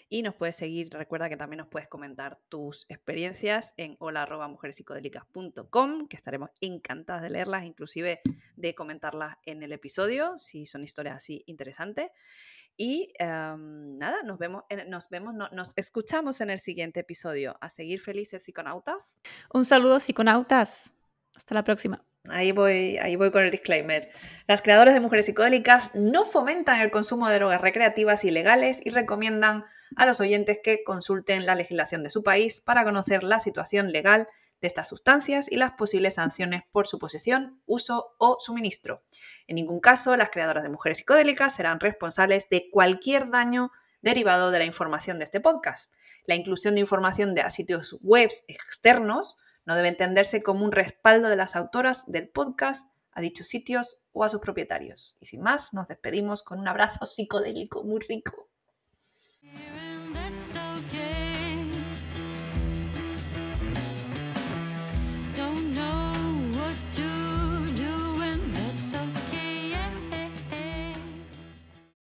y 0.08 0.22
nos 0.22 0.34
puedes 0.34 0.56
seguir. 0.56 0.90
Recuerda 0.92 1.28
que 1.28 1.36
también 1.36 1.58
nos 1.58 1.68
puedes 1.68 1.88
comentar 1.88 2.40
tus 2.48 2.86
experiencias 2.88 3.74
en 3.76 3.96
hola.mujerespsicodélicas.com, 3.98 6.08
que 6.08 6.16
estaremos 6.16 6.50
encantadas 6.60 7.22
de 7.22 7.30
leerlas, 7.30 7.64
inclusive 7.64 8.20
de 8.56 8.74
comentarlas 8.74 9.36
en 9.44 9.62
el 9.62 9.72
episodio, 9.72 10.36
si 10.38 10.66
son 10.66 10.84
historias 10.84 11.16
así 11.16 11.42
interesantes. 11.46 12.10
Y 12.76 13.12
em, 13.18 13.98
nada, 13.98 14.22
nos 14.24 14.38
vemos, 14.38 14.64
nos 14.88 15.08
vemos, 15.08 15.34
nos 15.34 15.72
escuchamos 15.76 16.40
en 16.40 16.50
el 16.50 16.58
siguiente 16.58 17.00
episodio. 17.00 17.56
A 17.60 17.70
seguir 17.70 18.00
felices 18.00 18.42
psiconautas. 18.42 19.18
Un 19.52 19.64
saludo 19.64 20.00
psiconautas. 20.00 20.96
Hasta 21.34 21.54
la 21.54 21.64
próxima. 21.64 22.03
Ahí 22.30 22.52
voy, 22.52 22.96
ahí 22.98 23.16
voy 23.16 23.30
con 23.30 23.44
el 23.44 23.50
disclaimer. 23.50 24.10
Las 24.46 24.62
creadoras 24.62 24.94
de 24.94 25.00
mujeres 25.00 25.26
psicodélicas 25.26 25.94
no 25.94 26.24
fomentan 26.24 26.80
el 26.80 26.90
consumo 26.90 27.28
de 27.28 27.34
drogas 27.34 27.60
recreativas 27.60 28.24
ilegales 28.24 28.80
y 28.82 28.90
recomiendan 28.90 29.64
a 29.96 30.06
los 30.06 30.20
oyentes 30.20 30.58
que 30.62 30.82
consulten 30.84 31.44
la 31.44 31.54
legislación 31.54 32.02
de 32.02 32.08
su 32.08 32.22
país 32.22 32.62
para 32.62 32.82
conocer 32.82 33.24
la 33.24 33.40
situación 33.40 33.92
legal 33.92 34.26
de 34.62 34.68
estas 34.68 34.88
sustancias 34.88 35.52
y 35.52 35.56
las 35.56 35.72
posibles 35.72 36.14
sanciones 36.14 36.62
por 36.72 36.86
su 36.86 36.98
posesión, 36.98 37.60
uso 37.66 38.14
o 38.16 38.38
suministro. 38.40 39.02
En 39.46 39.56
ningún 39.56 39.80
caso, 39.80 40.16
las 40.16 40.30
creadoras 40.30 40.62
de 40.62 40.70
mujeres 40.70 40.98
psicodélicas 40.98 41.54
serán 41.54 41.78
responsables 41.78 42.48
de 42.48 42.70
cualquier 42.70 43.28
daño 43.28 43.70
derivado 44.00 44.50
de 44.50 44.60
la 44.60 44.64
información 44.64 45.18
de 45.18 45.24
este 45.24 45.40
podcast. 45.40 45.92
La 46.24 46.34
inclusión 46.34 46.74
de 46.74 46.80
información 46.80 47.34
de 47.34 47.42
a 47.42 47.50
sitios 47.50 47.98
web 48.00 48.30
externos 48.48 49.36
no 49.66 49.76
debe 49.76 49.88
entenderse 49.88 50.42
como 50.42 50.64
un 50.64 50.72
respaldo 50.72 51.28
de 51.28 51.36
las 51.36 51.56
autoras 51.56 52.04
del 52.06 52.28
podcast 52.28 52.88
a 53.12 53.20
dichos 53.20 53.46
sitios 53.46 54.02
o 54.12 54.24
a 54.24 54.28
sus 54.28 54.40
propietarios. 54.40 55.16
Y 55.20 55.26
sin 55.26 55.40
más, 55.40 55.72
nos 55.72 55.88
despedimos 55.88 56.42
con 56.42 56.58
un 56.58 56.68
abrazo 56.68 57.06
psicodélico 57.06 57.84
muy 57.84 58.00
rico. 58.00 58.48